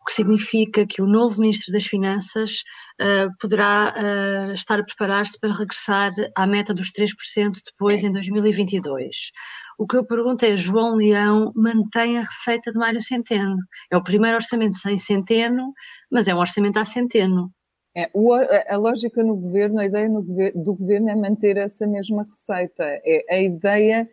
o 0.00 0.04
que 0.04 0.12
significa 0.12 0.86
que 0.86 1.00
o 1.00 1.06
novo 1.06 1.40
Ministro 1.40 1.72
das 1.72 1.86
Finanças 1.86 2.62
uh, 3.00 3.30
poderá 3.40 3.94
uh, 3.96 4.52
estar 4.52 4.78
a 4.78 4.84
preparar-se 4.84 5.38
para 5.40 5.50
regressar 5.50 6.12
à 6.36 6.46
meta 6.46 6.74
dos 6.74 6.92
3% 6.92 7.52
depois 7.64 8.04
em 8.04 8.12
2022. 8.12 9.30
O 9.78 9.86
que 9.86 9.96
eu 9.96 10.06
pergunto 10.06 10.44
é, 10.44 10.58
João 10.58 10.96
Leão 10.96 11.52
mantém 11.56 12.18
a 12.18 12.20
receita 12.20 12.70
de 12.70 12.78
Mário 12.78 13.00
Centeno. 13.00 13.56
É 13.90 13.96
o 13.96 14.02
primeiro 14.02 14.36
orçamento 14.36 14.76
sem 14.76 14.98
Centeno, 14.98 15.72
mas 16.12 16.28
é 16.28 16.34
um 16.34 16.38
orçamento 16.38 16.78
a 16.78 16.84
Centeno. 16.84 17.50
É, 17.96 18.10
o, 18.12 18.32
a 18.32 18.76
lógica 18.76 19.22
no 19.22 19.36
governo, 19.36 19.78
a 19.78 19.84
ideia 19.84 20.08
do 20.08 20.74
governo 20.74 21.10
é 21.10 21.14
manter 21.14 21.56
essa 21.56 21.86
mesma 21.86 22.24
receita. 22.24 22.82
É, 22.84 23.24
a 23.30 23.38
ideia 23.38 24.08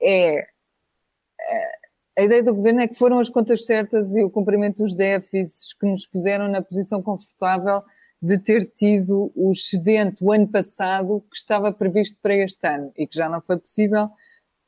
é, 0.00 0.38
é 0.38 1.78
a 2.18 2.22
ideia 2.22 2.42
do 2.42 2.54
governo 2.54 2.80
é 2.80 2.88
que 2.88 2.96
foram 2.96 3.20
as 3.20 3.28
contas 3.28 3.64
certas 3.64 4.16
e 4.16 4.24
o 4.24 4.30
cumprimento 4.30 4.82
dos 4.82 4.96
déficits 4.96 5.72
que 5.72 5.86
nos 5.86 6.04
puseram 6.04 6.48
na 6.48 6.60
posição 6.60 7.00
confortável 7.00 7.80
de 8.20 8.36
ter 8.38 8.66
tido 8.74 9.30
o 9.36 9.52
excedente 9.52 10.24
o 10.24 10.32
ano 10.32 10.48
passado 10.48 11.20
que 11.30 11.36
estava 11.36 11.72
previsto 11.72 12.18
para 12.20 12.34
este 12.34 12.66
ano 12.66 12.92
e 12.96 13.06
que 13.06 13.16
já 13.16 13.28
não 13.28 13.40
foi 13.40 13.56
possível 13.56 14.10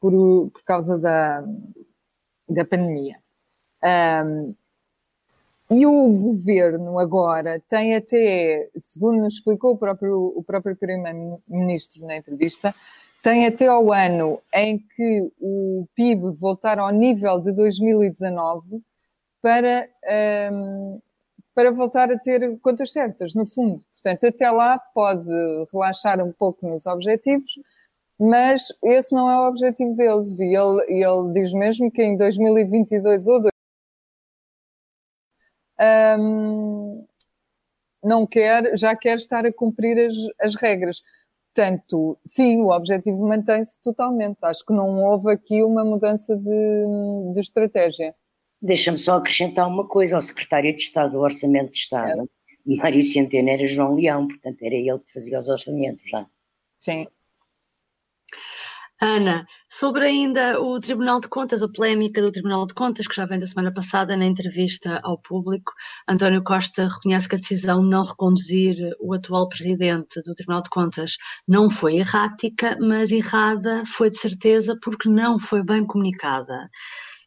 por, 0.01 0.13
por 0.53 0.63
causa 0.63 0.97
da, 0.97 1.45
da 2.49 2.65
pandemia. 2.65 3.17
Um, 3.83 4.55
e 5.71 5.87
o 5.87 6.09
governo 6.09 6.99
agora 6.99 7.63
tem 7.69 7.95
até, 7.95 8.69
segundo 8.77 9.19
nos 9.21 9.35
explicou 9.35 9.73
o 9.73 9.79
próprio, 9.79 10.33
o 10.35 10.43
próprio 10.43 10.77
Primeiro-Ministro 10.77 12.05
na 12.05 12.17
entrevista, 12.17 12.75
tem 13.23 13.47
até 13.47 13.69
ao 13.69 13.93
ano 13.93 14.41
em 14.53 14.79
que 14.79 15.31
o 15.41 15.87
PIB 15.95 16.33
voltar 16.35 16.79
ao 16.79 16.91
nível 16.91 17.39
de 17.39 17.53
2019 17.53 18.83
para, 19.41 19.89
um, 20.53 21.01
para 21.55 21.71
voltar 21.71 22.11
a 22.11 22.19
ter 22.19 22.59
contas 22.61 22.93
certas, 22.93 23.35
no 23.35 23.47
fundo. 23.47 23.85
Portanto, 23.95 24.27
até 24.27 24.51
lá 24.51 24.79
pode 24.95 25.29
relaxar 25.73 26.21
um 26.25 26.33
pouco 26.33 26.67
nos 26.67 26.87
objetivos, 26.87 27.53
mas 28.19 28.69
esse 28.83 29.15
não 29.15 29.31
é 29.31 29.39
o 29.39 29.49
objetivo 29.49 29.95
deles. 29.95 30.41
E 30.41 30.55
ele, 30.55 30.83
ele 30.89 31.33
diz 31.35 31.53
mesmo 31.53 31.91
que 31.91 32.03
em 32.03 32.17
2022 32.17 33.27
ou 33.27 33.35
2022 33.35 33.50
um, 36.19 37.07
não 38.03 38.27
quer, 38.27 38.77
já 38.77 38.95
quer 38.97 39.17
estar 39.17 39.45
a 39.45 39.53
cumprir 39.53 39.99
as, 39.99 40.15
as 40.41 40.55
regras. 40.55 41.03
Portanto, 41.55 42.19
sim, 42.25 42.63
o 42.63 42.71
objetivo 42.71 43.27
mantém-se 43.27 43.81
totalmente. 43.81 44.39
Acho 44.43 44.65
que 44.65 44.73
não 44.73 45.03
houve 45.05 45.33
aqui 45.33 45.63
uma 45.63 45.85
mudança 45.85 46.37
de, 46.37 47.33
de 47.35 47.41
estratégia. 47.41 48.15
Deixa-me 48.63 48.99
só 48.99 49.17
acrescentar 49.17 49.67
uma 49.67 49.87
coisa 49.87 50.17
ao 50.17 50.23
Secretário 50.23 50.75
de 50.75 50.83
Estado 50.83 51.13
do 51.13 51.21
Orçamento 51.21 51.73
de 51.73 51.79
Estado, 51.79 52.29
é. 52.67 52.77
Mário 52.77 53.03
Centeno 53.03 53.49
era 53.49 53.67
João 53.67 53.95
Leão, 53.95 54.29
portanto 54.29 54.63
era 54.63 54.75
ele 54.75 54.99
que 54.99 55.13
fazia 55.13 55.39
os 55.39 55.49
orçamentos 55.49 56.09
já. 56.09 56.27
Sim. 56.79 57.07
Ana, 59.03 59.47
sobre 59.67 60.05
ainda 60.05 60.61
o 60.61 60.79
Tribunal 60.79 61.21
de 61.23 61.29
Contas, 61.29 61.63
a 61.63 61.69
polémica 61.69 62.21
do 62.21 62.31
Tribunal 62.31 62.67
de 62.67 62.75
Contas, 62.75 63.07
que 63.07 63.17
já 63.17 63.25
vem 63.25 63.39
da 63.39 63.47
semana 63.47 63.73
passada 63.73 64.15
na 64.15 64.27
entrevista 64.27 65.01
ao 65.03 65.17
público, 65.17 65.73
António 66.07 66.45
Costa 66.45 66.87
reconhece 66.87 67.27
que 67.27 67.37
a 67.37 67.39
decisão 67.39 67.83
de 67.83 67.89
não 67.89 68.03
reconduzir 68.03 68.77
o 69.01 69.15
atual 69.15 69.49
presidente 69.49 70.21
do 70.21 70.35
Tribunal 70.35 70.63
de 70.63 70.69
Contas 70.69 71.17
não 71.49 71.71
foi 71.71 71.97
errática, 71.97 72.77
mas 72.79 73.11
errada 73.11 73.85
foi 73.87 74.11
de 74.11 74.19
certeza 74.19 74.77
porque 74.83 75.09
não 75.09 75.39
foi 75.39 75.65
bem 75.65 75.87
comunicada. 75.87 76.69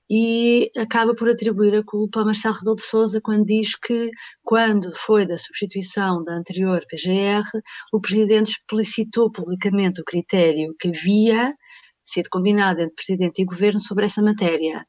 E 0.08 0.70
acaba 0.78 1.16
por 1.16 1.28
atribuir 1.28 1.74
a 1.76 1.84
culpa 1.84 2.22
a 2.22 2.26
Marcelo 2.26 2.54
Rebelo 2.54 2.76
de 2.76 2.84
Sousa 2.84 3.20
quando 3.20 3.46
diz 3.46 3.76
que, 3.76 4.12
quando 4.44 4.96
foi 4.96 5.26
da 5.26 5.40
substituição 5.40 6.24
da 6.24 6.34
anterior 6.34 6.86
PGR, 6.88 7.48
o 7.92 8.00
Presidente 8.00 8.52
explicitou 8.52 9.32
publicamente 9.32 10.02
o 10.02 10.06
critério 10.06 10.76
que 10.80 10.90
havia 10.90 11.56
sido 12.04 12.30
combinado 12.30 12.82
entre 12.82 12.96
Presidente 12.96 13.42
e 13.42 13.46
Governo 13.46 13.80
sobre 13.80 14.06
essa 14.06 14.22
matéria. 14.22 14.86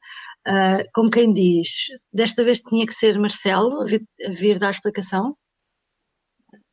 Uh, 0.47 0.83
como 0.93 1.09
quem 1.09 1.33
diz, 1.33 1.87
desta 2.13 2.43
vez 2.43 2.59
tinha 2.59 2.85
que 2.85 2.93
ser 2.93 3.17
Marcelo 3.17 3.81
a 3.81 3.85
vir, 3.85 4.03
a 4.27 4.31
vir 4.31 4.59
dar 4.59 4.69
explicação? 4.69 5.35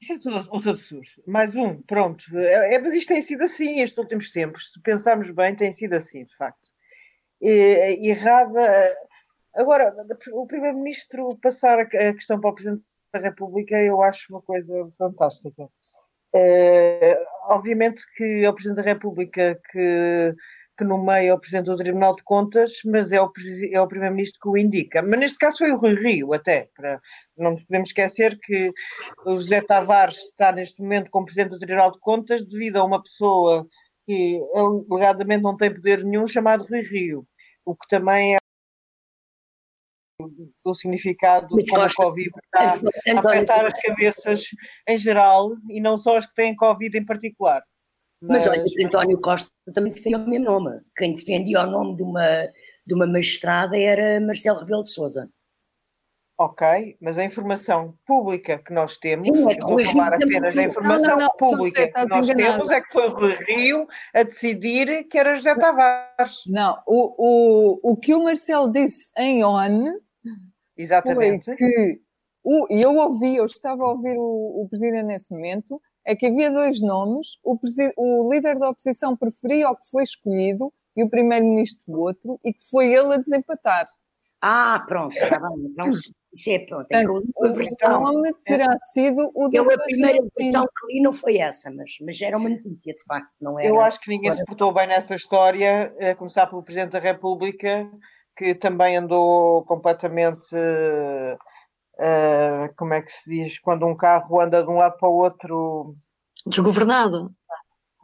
Isso 0.01 0.13
é 0.13 0.19
tudo 0.19 0.49
outro 0.51 0.71
absurdo. 0.71 1.09
Mais 1.27 1.55
um, 1.55 1.81
pronto. 1.83 2.25
É, 2.37 2.75
é, 2.75 2.79
mas 2.79 2.93
isto 2.93 3.09
tem 3.09 3.23
sido 3.23 3.45
assim 3.45 3.81
estes 3.81 3.99
últimos 3.99 4.31
tempos. 4.31 4.73
Se 4.73 4.81
pensarmos 4.83 5.31
bem, 5.31 5.55
tem 5.55 5.73
sido 5.73 5.95
assim, 5.95 6.25
de 6.25 6.37
facto 6.37 6.73
errada. 7.43 8.97
Agora, 9.55 9.95
o 10.33 10.47
Primeiro-Ministro 10.47 11.37
passar 11.43 11.81
a 11.81 11.87
questão 11.87 12.41
para 12.41 12.51
o 12.51 12.55
Presidente 12.55 12.85
da 13.13 13.21
República 13.21 13.77
eu 13.77 14.01
acho 14.03 14.33
uma 14.33 14.41
coisa 14.41 14.91
fantástica. 14.97 15.69
É, 16.35 17.19
obviamente 17.49 18.03
que 18.17 18.45
é 18.45 18.49
o 18.49 18.55
Presidente 18.55 18.77
da 18.77 18.91
República 18.91 19.61
que, 19.71 20.35
que 20.79 20.85
nomeia 20.85 21.35
o 21.35 21.39
Presidente 21.39 21.67
do 21.67 21.77
Tribunal 21.77 22.17
de 22.17 22.23
Contas, 22.23 22.73
mas 22.85 23.13
é 23.13 23.21
o, 23.21 23.31
é 23.71 23.81
o 23.81 23.87
Primeiro-Ministro 23.87 24.41
que 24.41 24.49
o 24.49 24.57
indica. 24.57 25.03
Mas 25.03 25.21
neste 25.21 25.39
caso 25.39 25.59
foi 25.59 25.73
o 25.73 25.77
Rui 25.77 25.95
Rio, 25.95 26.33
até. 26.33 26.69
Para, 26.75 27.01
não 27.37 27.51
nos 27.51 27.65
podemos 27.65 27.91
esquecer 27.91 28.39
que 28.43 28.73
o 29.27 29.37
José 29.37 29.61
Tavares 29.61 30.17
está 30.17 30.53
neste 30.53 30.81
momento 30.81 31.11
como 31.11 31.27
Presidente 31.27 31.53
do 31.53 31.59
Tribunal 31.59 31.93
de 31.93 32.01
Contas 32.01 32.45
devido 32.45 32.79
a 32.79 32.85
uma 32.85 33.03
pessoa 33.03 33.67
que 34.07 34.41
alegadamente 34.91 35.43
não 35.43 35.57
tem 35.57 35.73
poder 35.73 36.03
nenhum, 36.05 36.27
chamado 36.27 36.65
Rui 36.65 36.81
Rio 36.81 37.27
o 37.65 37.75
que 37.75 37.87
também 37.89 38.35
é 38.35 38.39
do 40.65 40.75
significado 40.75 41.49
de 41.57 41.67
como 41.67 41.85
o 41.85 41.95
Covid 41.95 42.31
está 42.45 42.75
a 43.17 43.21
afetar 43.21 43.67
as 43.67 43.81
cabeças 43.81 44.45
em 44.89 44.99
geral 44.99 45.51
e 45.69 45.81
não 45.81 45.97
só 45.97 46.17
as 46.17 46.27
que 46.27 46.35
têm 46.35 46.57
Covid 46.57 46.97
em 46.97 47.05
particular. 47.05 47.63
Mas, 48.21 48.47
mas 48.47 48.47
olha, 48.47 48.65
que 48.65 48.85
António 48.85 49.21
Costa 49.21 49.51
também 49.75 49.91
defendia 49.91 50.19
o 50.19 50.29
mesmo 50.29 50.45
nome. 50.45 50.81
Quem 50.97 51.13
defendia 51.13 51.63
o 51.63 51.67
nome 51.67 51.97
de 51.97 52.03
uma, 52.05 52.49
de 52.87 52.95
uma 52.95 53.07
magistrada 53.07 53.77
era 53.77 54.21
Marcelo 54.21 54.61
Rebelo 54.61 54.85
de 54.85 54.93
Sousa. 54.93 55.29
Ok, 56.39 56.97
mas 57.01 57.19
a 57.19 57.25
informação 57.25 57.97
pública 58.07 58.59
que 58.59 58.73
nós 58.73 58.97
temos, 58.97 59.27
Sim, 59.27 59.53
é 59.53 59.61
vou 59.61 59.85
falar 59.85 60.15
apenas 60.15 60.55
da 60.55 60.63
informação 60.65 61.17
não, 61.17 61.27
não, 61.27 61.37
pública 61.37 61.87
que 61.87 62.07
nós 62.07 62.27
temos, 62.27 62.71
é 62.71 62.81
que 62.81 62.93
foi 62.93 63.09
o 63.09 63.37
Rio 63.47 63.87
a 64.15 64.23
decidir 64.23 65.05
que 65.05 65.19
era 65.19 65.35
José 65.35 65.55
Tavares. 65.55 66.39
Não, 66.47 66.83
o, 66.87 67.15
o, 67.85 67.93
o 67.93 67.97
que 67.97 68.15
o 68.15 68.25
Marcelo 68.25 68.73
disse 68.73 69.13
em 69.17 69.45
ON 69.45 70.01
Exatamente. 70.77 71.45
foi 71.45 71.57
que, 71.57 72.01
o, 72.43 72.67
e 72.71 72.83
eu 72.83 72.95
ouvi, 72.95 73.37
eu 73.37 73.47
estava 73.47 73.83
a 73.85 73.91
ouvir 73.91 74.17
o, 74.17 74.63
o 74.63 74.69
Presidente 74.69 75.05
nesse 75.05 75.33
momento, 75.33 75.81
é 76.05 76.17
que 76.17 76.27
havia 76.27 76.51
dois 76.51 76.81
nomes, 76.81 77.39
o, 77.45 77.59
o 77.97 78.33
líder 78.33 78.59
da 78.59 78.71
oposição 78.71 79.17
preferia 79.17 79.71
o 79.71 79.77
que 79.77 79.89
foi 79.89 80.03
escolhido 80.03 80.73
e 80.97 81.03
o 81.05 81.09
Primeiro-Ministro 81.09 81.93
o 81.93 82.01
outro, 82.01 82.41
e 82.45 82.53
que 82.53 82.63
foi 82.69 82.93
ele 82.93 83.15
a 83.15 83.17
desempatar. 83.17 83.87
Ah, 84.41 84.85
pronto, 84.89 85.15
está 85.15 85.39
bem. 85.39 85.67
Então, 85.71 85.91
isso 86.35 86.51
é 86.51 86.59
pronto. 86.59 86.87
É 86.91 87.05
Portanto, 87.05 87.35
a 87.45 87.49
versão 87.49 88.27
é. 88.27 88.31
terá 88.45 88.79
sido 88.93 89.31
o 89.35 89.49
Eu 89.53 89.71
a 89.71 89.79
primeira 89.79 90.19
versão 90.37 90.65
que 90.65 90.93
li 90.93 91.01
não 91.01 91.13
foi 91.13 91.39
essa, 91.39 91.71
mas, 91.71 91.93
mas 92.01 92.21
era 92.21 92.37
uma 92.37 92.49
notícia 92.49 92.93
de 92.93 93.03
facto, 93.05 93.31
não 93.41 93.59
era. 93.59 93.69
Eu 93.69 93.81
acho 93.81 94.01
que 94.01 94.11
ninguém 94.11 94.33
se 94.33 94.45
portou 94.45 94.73
bem 94.73 94.89
nessa 94.89 95.15
história, 95.15 95.95
a 96.01 96.15
começar 96.17 96.49
pelo 96.49 96.63
Presidente 96.63 96.91
da 96.91 96.99
República, 96.99 97.89
que 98.37 98.55
também 98.55 98.97
andou 98.97 99.65
completamente. 99.65 100.55
Uh, 101.95 102.75
como 102.77 102.95
é 102.95 103.03
que 103.03 103.11
se 103.11 103.29
diz? 103.29 103.59
Quando 103.61 103.87
um 103.87 103.97
carro 103.97 104.41
anda 104.41 104.63
de 104.63 104.71
um 104.71 104.77
lado 104.77 104.97
para 104.99 105.09
o 105.09 105.15
outro. 105.15 105.95
Desgovernado 106.47 107.33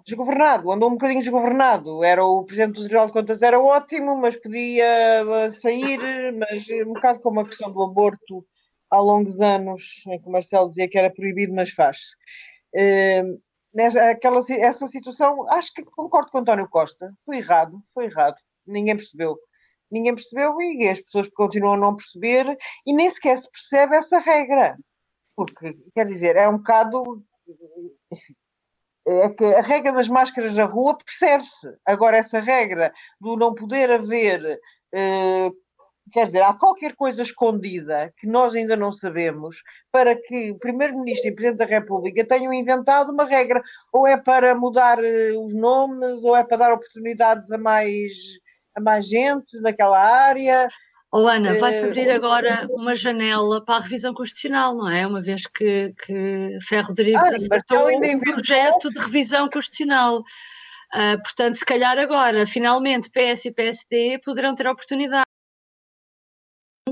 desgovernado, 0.08 0.72
andou 0.72 0.88
um 0.88 0.92
bocadinho 0.92 1.20
desgovernado. 1.20 2.02
Era 2.02 2.24
o 2.24 2.44
Presidente 2.44 2.76
do 2.76 2.84
Tribunal 2.84 3.06
de 3.06 3.12
Contas 3.12 3.42
era 3.42 3.60
ótimo, 3.60 4.16
mas 4.16 4.36
podia 4.36 4.84
eh, 4.84 5.50
sair, 5.50 5.98
mas 6.32 6.66
um 6.86 6.94
bocado 6.94 7.20
como 7.20 7.40
a 7.40 7.44
questão 7.44 7.70
do 7.70 7.82
aborto 7.82 8.44
há 8.90 8.98
longos 8.98 9.40
anos, 9.40 10.02
em 10.06 10.20
que 10.20 10.26
o 10.28 10.32
Marcelo 10.32 10.68
dizia 10.68 10.88
que 10.88 10.98
era 10.98 11.12
proibido, 11.12 11.54
mas 11.54 11.70
faz. 11.70 11.98
Uh, 12.74 13.38
aquela, 14.10 14.40
essa 14.50 14.86
situação, 14.86 15.46
acho 15.50 15.72
que 15.74 15.84
concordo 15.84 16.30
com 16.30 16.38
António 16.38 16.68
Costa, 16.68 17.12
foi 17.24 17.36
errado, 17.36 17.78
foi 17.92 18.06
errado, 18.06 18.36
ninguém 18.66 18.96
percebeu. 18.96 19.38
Ninguém 19.90 20.14
percebeu 20.14 20.60
e 20.60 20.88
as 20.88 21.00
pessoas 21.00 21.28
continuam 21.28 21.74
a 21.74 21.78
não 21.78 21.96
perceber 21.96 22.56
e 22.86 22.92
nem 22.92 23.08
sequer 23.08 23.38
se 23.38 23.50
percebe 23.50 23.96
essa 23.96 24.18
regra. 24.18 24.76
Porque, 25.34 25.76
quer 25.94 26.06
dizer, 26.06 26.36
é 26.36 26.48
um 26.48 26.58
bocado 26.58 27.22
é 29.08 29.30
que 29.30 29.44
a 29.44 29.62
regra 29.62 29.92
das 29.92 30.06
máscaras 30.06 30.54
na 30.54 30.66
rua 30.66 30.98
percebe-se. 30.98 31.66
Agora, 31.86 32.18
essa 32.18 32.40
regra 32.40 32.92
do 33.18 33.36
não 33.36 33.54
poder 33.54 33.90
haver, 33.90 34.60
eh, 34.92 35.50
quer 36.12 36.26
dizer, 36.26 36.42
há 36.42 36.52
qualquer 36.52 36.94
coisa 36.94 37.22
escondida 37.22 38.12
que 38.18 38.26
nós 38.26 38.54
ainda 38.54 38.76
não 38.76 38.92
sabemos 38.92 39.62
para 39.90 40.14
que 40.14 40.50
o 40.50 40.58
Primeiro-Ministro 40.58 41.28
e 41.28 41.32
o 41.32 41.34
Presidente 41.34 41.58
da 41.58 41.64
República 41.64 42.22
tenham 42.26 42.52
inventado 42.52 43.10
uma 43.10 43.24
regra. 43.24 43.62
Ou 43.92 44.06
é 44.06 44.16
para 44.18 44.54
mudar 44.54 45.02
eh, 45.02 45.32
os 45.38 45.54
nomes, 45.54 46.22
ou 46.22 46.36
é 46.36 46.44
para 46.44 46.58
dar 46.58 46.72
oportunidades 46.74 47.50
a 47.50 47.56
mais, 47.56 48.12
a 48.78 48.80
mais 48.80 49.06
gente 49.06 49.60
naquela 49.60 49.98
área. 49.98 50.68
Oh, 51.12 51.26
Ana, 51.26 51.54
vai-se 51.54 51.84
abrir 51.84 52.10
agora 52.10 52.66
uma 52.70 52.94
janela 52.94 53.64
para 53.64 53.76
a 53.76 53.80
revisão 53.80 54.12
constitucional, 54.12 54.76
não 54.76 54.90
é? 54.90 55.06
Uma 55.06 55.22
vez 55.22 55.46
que, 55.46 55.94
que 56.04 56.58
Ferro 56.68 56.88
Rodrigues 56.88 57.32
ah, 57.32 57.36
aceitou 57.36 57.88
um 57.88 58.20
projeto 58.20 58.90
de 58.90 58.98
revisão 58.98 59.48
constitucional. 59.48 60.18
Uh, 60.94 61.22
portanto, 61.22 61.54
se 61.54 61.64
calhar 61.64 61.98
agora, 61.98 62.46
finalmente, 62.46 63.10
PS 63.10 63.46
e 63.46 63.52
PSD 63.52 64.20
poderão 64.22 64.54
ter 64.54 64.66
a 64.66 64.72
oportunidade 64.72 65.22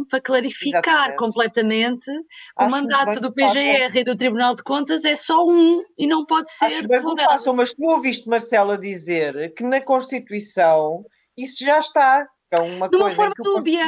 para 0.08 0.20
clarificar 0.20 0.82
Exatamente. 0.84 1.16
completamente 1.16 2.06
que 2.06 2.64
o 2.64 2.68
mandato 2.68 3.20
do 3.20 3.32
PGR 3.32 3.96
e 3.96 4.04
do 4.04 4.16
Tribunal 4.16 4.54
de 4.54 4.62
Contas 4.62 5.04
é 5.04 5.16
só 5.16 5.44
um 5.46 5.82
e 5.98 6.06
não 6.06 6.24
pode 6.24 6.50
ser 6.50 6.66
Acho 6.66 6.88
bem 6.88 7.02
que 7.02 7.24
façam, 7.24 7.54
mas 7.54 7.72
tu 7.72 7.84
ouviste 7.84 8.28
Marcela 8.28 8.78
dizer 8.78 9.54
que 9.54 9.62
na 9.62 9.80
Constituição 9.80 11.04
isso 11.36 11.64
já 11.64 11.78
está, 11.78 12.26
é 12.50 12.60
uma 12.60 12.88
de 12.88 12.96
uma 12.96 13.10
forma 13.10 13.34
dúbia, 13.36 13.84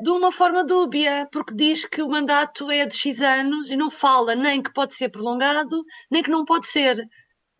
de 0.00 0.10
uma 0.10 0.32
forma 0.32 0.64
dúbia, 0.64 1.28
porque 1.30 1.54
diz 1.54 1.84
que 1.84 2.02
o 2.02 2.08
mandato 2.08 2.70
é 2.70 2.86
de 2.86 2.94
X 2.94 3.20
anos 3.20 3.70
e 3.70 3.76
não 3.76 3.90
fala 3.90 4.34
nem 4.34 4.62
que 4.62 4.72
pode 4.72 4.94
ser 4.94 5.10
prolongado, 5.10 5.84
nem 6.10 6.22
que 6.22 6.30
não 6.30 6.44
pode 6.44 6.66
ser. 6.66 7.06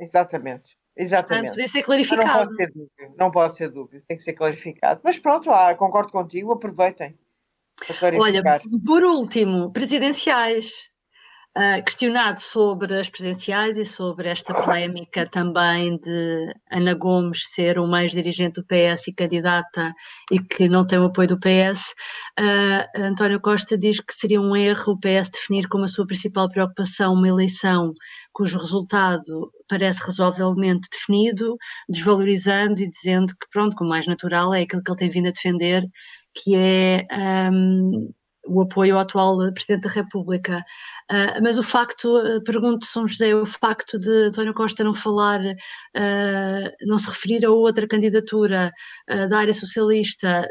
Exatamente. 0.01 0.77
Exatamente. 0.97 1.47
Portanto, 1.47 1.55
podia 1.55 1.69
ser 1.69 1.83
clarificado. 1.83 2.27
Não 2.27 2.47
pode 2.47 2.57
ser 2.57 2.67
dúvida, 2.73 3.15
não 3.19 3.31
pode 3.31 3.57
ser 3.57 3.71
dúvida, 3.71 4.05
tem 4.09 4.17
que 4.17 4.23
ser 4.23 4.33
clarificado. 4.33 5.01
Mas 5.05 5.19
pronto, 5.19 5.51
ah, 5.51 5.75
concordo 5.75 6.13
contigo, 6.13 6.53
aproveitem. 6.53 7.19
Olha, 8.21 8.43
por 8.87 9.03
último, 9.03 9.73
presidenciais 9.73 10.92
uh, 11.57 11.85
questionado 11.85 12.41
sobre 12.41 12.99
as 12.99 13.09
presenciais 13.09 13.77
e 13.77 13.85
sobre 13.85 14.29
esta 14.29 14.55
polémica 14.55 15.27
também 15.29 15.99
de 15.99 16.55
Ana 16.71 16.95
Gomes 16.95 17.43
ser 17.53 17.79
o 17.79 17.87
mais 17.87 18.13
dirigente 18.13 18.61
do 18.61 18.67
PS 18.67 19.09
e 19.09 19.15
candidata 19.15 19.93
e 20.31 20.39
que 20.39 20.69
não 20.69 20.87
tem 20.87 20.99
o 20.99 21.07
apoio 21.07 21.29
do 21.29 21.39
PS, 21.39 21.93
uh, 22.39 22.43
ah, 22.43 22.89
António 22.97 23.41
Costa 23.41 23.77
diz 23.77 24.01
que 24.01 24.15
seria 24.15 24.41
um 24.41 24.57
erro 24.57 24.93
o 24.93 24.99
PS 24.99 25.31
definir 25.31 25.69
como 25.69 25.85
a 25.85 25.89
sua 25.89 26.07
principal 26.07 26.49
preocupação 26.49 27.13
uma 27.15 27.29
eleição 27.29 27.93
cujo 28.33 28.59
resultado 28.59 29.53
parece 29.69 30.01
razoavelmente 30.05 30.89
definido, 30.91 31.57
desvalorizando 31.89 32.81
e 32.81 32.89
dizendo 32.89 33.33
que, 33.39 33.47
pronto, 33.51 33.77
como 33.77 33.91
mais 33.91 34.07
natural 34.07 34.55
é 34.55 34.63
aquilo 34.63 34.83
que 34.83 34.91
ele 34.91 34.99
tem 34.99 35.11
vindo 35.11 35.29
a 35.29 35.33
defender, 35.33 35.85
que 36.35 36.55
é 36.57 37.07
um, 37.51 38.13
o 38.47 38.63
apoio 38.63 38.95
ao 38.95 39.01
atual 39.01 39.37
Presidente 39.53 39.83
da 39.83 39.91
República. 39.91 40.65
Uh, 41.11 41.43
mas 41.43 41.59
o 41.59 41.63
facto, 41.63 42.17
uh, 42.19 42.43
pergunto 42.43 42.85
São 42.85 43.07
José, 43.07 43.35
o 43.35 43.47
facto 43.47 43.99
de 43.99 44.27
António 44.27 44.55
Costa 44.55 44.85
não 44.85 44.95
falar, 44.95 45.41
uh, 45.41 46.71
não 46.83 46.99
se 46.99 47.09
referir 47.09 47.45
a 47.45 47.51
outra 47.51 47.87
candidatura 47.87 48.73
da 49.29 49.39
área 49.39 49.55
socialista 49.55 50.49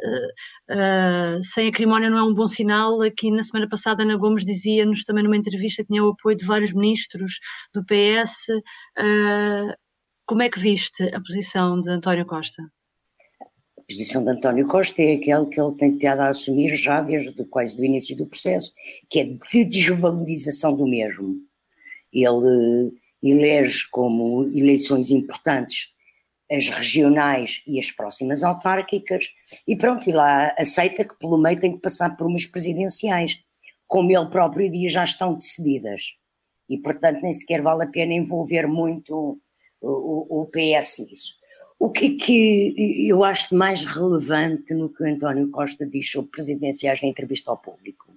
sem 1.44 1.68
acrimónia 1.68 2.10
não 2.10 2.18
é 2.18 2.24
um 2.24 2.34
bom 2.34 2.48
sinal. 2.48 3.02
Aqui 3.02 3.32
na 3.32 3.44
semana 3.44 3.68
passada 3.68 4.04
Ana 4.04 4.18
Gomes 4.18 4.46
dizia-nos 4.46 5.04
também 5.04 5.24
numa 5.24 5.38
entrevista 5.38 5.84
que 5.84 5.88
tinha 5.88 6.04
o 6.04 6.12
apoio 6.12 6.36
de 6.36 6.46
vários 6.46 6.74
ministros 6.74 7.40
do 7.74 7.84
PS. 7.86 8.48
como 10.26 10.42
é 10.42 10.50
que 10.50 10.60
viste 10.60 11.04
a 11.14 11.22
posição 11.22 11.80
de 11.80 11.90
António 11.90 12.26
Costa? 12.26 12.64
Posição 13.92 14.24
de 14.24 14.30
António 14.30 14.68
Costa 14.68 15.02
é 15.02 15.14
aquela 15.14 15.46
que 15.46 15.60
ele 15.60 15.76
tem 15.76 15.92
tentado 15.98 16.22
a 16.22 16.30
assumir 16.30 16.76
já 16.76 17.02
desde 17.02 17.44
quase 17.46 17.80
o 17.80 17.84
início 17.84 18.16
do 18.16 18.26
processo, 18.26 18.74
que 19.10 19.20
é 19.20 19.26
de 19.26 19.66
desvalorização 19.66 20.76
do 20.76 20.88
mesmo. 20.88 21.36
Ele 22.12 22.94
elege 23.22 23.90
como 23.92 24.44
eleições 24.54 25.12
importantes 25.12 25.92
as 26.52 26.68
regionais 26.68 27.62
e 27.66 27.80
as 27.80 27.92
próximas 27.92 28.44
autárquicas, 28.44 29.30
e 29.66 29.76
pronto, 29.76 30.10
e 30.10 30.12
lá 30.12 30.54
aceita 30.58 31.06
que 31.06 31.18
pelo 31.18 31.38
meio 31.38 31.58
tem 31.58 31.74
que 31.74 31.82
passar 31.82 32.18
por 32.18 32.28
umas 32.28 32.46
presidenciais, 32.46 33.38
como 33.88 34.12
ele 34.12 34.30
próprio 34.30 34.70
diz, 34.70 34.92
já 34.92 35.04
estão 35.04 35.34
decididas. 35.34 36.14
E 36.68 36.78
portanto 36.78 37.22
nem 37.22 37.32
sequer 37.32 37.62
vale 37.62 37.84
a 37.84 37.88
pena 37.88 38.14
envolver 38.14 38.68
muito 38.68 39.40
o, 39.80 39.90
o, 39.90 40.42
o 40.42 40.46
PS 40.48 41.08
nisso. 41.10 41.41
O 41.82 41.90
que 41.90 42.06
é 42.06 42.16
que 42.16 43.10
eu 43.10 43.24
acho 43.24 43.56
mais 43.56 43.84
relevante 43.84 44.72
no 44.72 44.88
que 44.88 45.02
o 45.02 45.08
António 45.08 45.50
Costa 45.50 45.84
diz 45.84 46.12
sobre 46.12 46.30
presidenciais 46.30 47.02
na 47.02 47.08
entrevista 47.08 47.50
ao 47.50 47.58
público? 47.58 48.16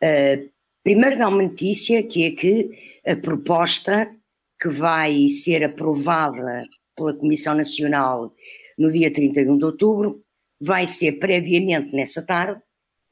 Uh, 0.00 0.48
primeiro 0.84 1.18
dá 1.18 1.26
uma 1.26 1.42
notícia 1.42 2.00
que 2.00 2.22
é 2.22 2.30
que 2.30 2.70
a 3.04 3.16
proposta 3.16 4.14
que 4.56 4.68
vai 4.68 5.26
ser 5.28 5.64
aprovada 5.64 6.64
pela 6.94 7.12
Comissão 7.12 7.56
Nacional 7.56 8.32
no 8.78 8.92
dia 8.92 9.12
31 9.12 9.58
de 9.58 9.64
outubro 9.64 10.24
vai 10.60 10.86
ser 10.86 11.18
previamente 11.18 11.92
nessa 11.92 12.24
tarde 12.24 12.62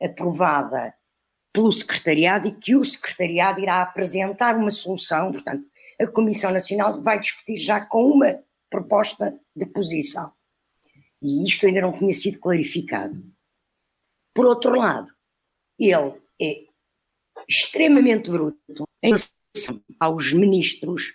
aprovada 0.00 0.94
pelo 1.52 1.72
secretariado 1.72 2.46
e 2.46 2.52
que 2.52 2.76
o 2.76 2.84
secretariado 2.84 3.58
irá 3.58 3.82
apresentar 3.82 4.56
uma 4.56 4.70
solução, 4.70 5.32
portanto, 5.32 5.68
a 6.00 6.06
Comissão 6.06 6.52
Nacional 6.52 7.02
vai 7.02 7.18
discutir 7.18 7.56
já 7.56 7.80
com 7.80 8.04
uma 8.04 8.38
proposta 8.70 9.38
de 9.54 9.66
posição. 9.66 10.32
E 11.22 11.44
isto 11.46 11.66
ainda 11.66 11.80
não 11.80 11.96
tinha 11.96 12.12
sido 12.12 12.38
clarificado. 12.38 13.22
Por 14.34 14.46
outro 14.46 14.76
lado, 14.76 15.12
ele 15.78 16.14
é 16.40 16.64
extremamente 17.48 18.30
bruto 18.30 18.84
em 19.02 19.14
relação 19.14 19.82
aos 19.98 20.32
ministros 20.32 21.14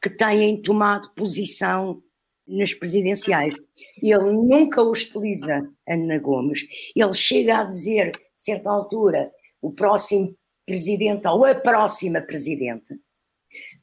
que 0.00 0.10
têm 0.10 0.62
tomado 0.62 1.12
posição 1.14 2.02
nas 2.46 2.72
presidenciais. 2.72 3.54
Ele 4.00 4.32
nunca 4.32 4.82
hostiliza 4.82 5.68
Ana 5.88 6.18
Gomes. 6.18 6.66
Ele 6.94 7.14
chega 7.14 7.60
a 7.60 7.64
dizer, 7.64 8.14
a 8.14 8.20
certa 8.36 8.70
altura, 8.70 9.32
o 9.60 9.72
próximo 9.72 10.36
presidente 10.64 11.26
ou 11.26 11.44
a 11.44 11.54
próxima 11.54 12.20
presidente. 12.20 12.98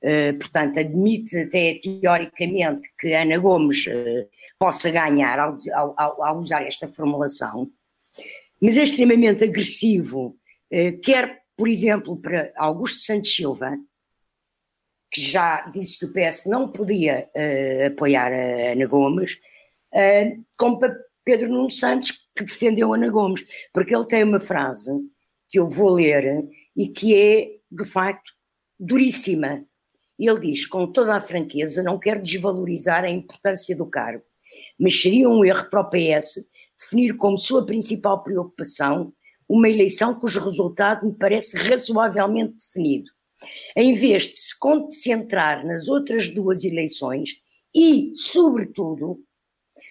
Uh, 0.04 0.38
portanto, 0.38 0.80
admite 0.80 1.38
até 1.38 1.76
teoricamente 1.76 2.92
que 3.00 3.14
Ana 3.14 3.38
Gomes 3.38 3.88
uh, 3.88 4.28
possa 4.60 4.92
ganhar 4.92 5.40
ao, 5.40 5.58
ao, 5.74 6.22
ao, 6.22 6.40
usar 6.40 6.62
esta 6.64 6.90
formulação, 6.90 7.72
mas 8.62 8.78
é 8.78 8.84
extremamente 8.84 9.46
agressivo, 9.46 10.38
uh, 10.74 11.00
quer, 11.02 11.44
por 11.56 11.70
exemplo, 11.70 12.18
para 12.18 12.52
Augusto 12.58 13.00
Santos 13.00 13.34
Silva, 13.34 13.78
que 15.10 15.22
já 15.22 15.70
disse 15.70 16.00
que 16.00 16.06
o 16.06 16.12
PS 16.12 16.48
não 16.48 16.70
podia 16.70 17.30
apoiar 17.86 18.34
a 18.34 18.72
Ana 18.72 18.88
Gomes, 18.88 19.40
como 20.58 20.80
para 20.80 20.98
Pedro 21.24 21.50
Nuno 21.50 21.70
Santos, 21.70 22.28
que 22.36 22.44
defendeu 22.44 22.92
Ana 22.96 23.12
Gomes, 23.12 23.46
porque 23.72 23.96
ele 23.96 24.08
tem 24.08 24.24
uma 24.24 24.40
frase 24.40 24.92
que 25.48 25.60
eu 25.60 25.70
vou 25.70 25.94
ler 25.94 26.50
e 26.76 26.88
que 26.88 27.16
é, 27.16 27.48
de 27.72 27.86
facto, 27.86 28.32
duríssima 28.80 29.64
ele 30.20 30.40
diz, 30.40 30.66
com 30.66 30.92
toda 30.92 31.16
a 31.16 31.20
franqueza, 31.20 31.84
não 31.84 32.00
quer 32.00 32.22
desvalorizar 32.22 33.04
a 33.04 33.10
importância 33.10 33.76
do 33.76 33.86
cargo, 33.86 34.24
mas 34.80 35.02
seria 35.02 35.30
um 35.30 35.44
erro 35.44 35.70
para 35.70 35.82
o 35.82 35.90
PS 35.90 36.48
definir 36.80 37.16
como 37.16 37.38
sua 37.38 37.66
principal 37.66 38.24
preocupação 38.24 39.14
uma 39.48 39.70
eleição 39.70 40.18
cujo 40.20 40.40
resultado 40.40 41.06
me 41.06 41.14
parece 41.14 41.58
razoavelmente 41.58 42.56
definido. 42.58 43.12
Em 43.76 43.94
vez 43.94 44.24
de 44.24 44.38
se 44.38 44.58
concentrar 44.58 45.66
nas 45.66 45.88
outras 45.88 46.30
duas 46.32 46.64
eleições 46.64 47.42
e, 47.76 48.12
sobretudo, 48.16 49.20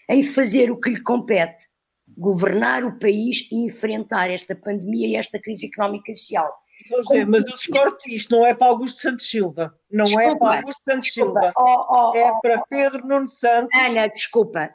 em 0.08 0.22
fazer 0.22 0.70
o 0.70 0.80
que 0.80 0.90
lhe 0.90 1.02
compete, 1.02 1.66
governar 2.16 2.84
o 2.84 2.98
país 2.98 3.48
e 3.50 3.56
enfrentar 3.56 4.30
esta 4.30 4.54
pandemia 4.54 5.08
e 5.08 5.16
esta 5.16 5.38
crise 5.38 5.66
económica 5.66 6.12
e 6.12 6.14
social. 6.14 6.52
José, 6.88 7.24
mas 7.24 7.44
eu 7.44 7.52
discordo 7.52 7.96
isto, 8.08 8.36
não 8.36 8.46
é 8.46 8.54
para 8.54 8.68
Augusto 8.68 9.00
Santos 9.00 9.28
Silva. 9.28 9.74
Não 9.90 10.04
desculpa, 10.04 10.30
é 10.30 10.36
para 10.36 10.56
Augusto 10.58 10.82
Santos 10.88 11.08
desculpa, 11.08 11.40
Silva. 11.40 11.52
Oh, 11.56 11.86
oh, 11.88 12.16
é 12.16 12.30
oh, 12.30 12.40
para 12.40 12.58
oh. 12.58 12.66
Pedro 12.68 13.06
Nuno 13.06 13.28
Santos. 13.28 13.78
Ana, 13.80 14.06
desculpa. 14.08 14.70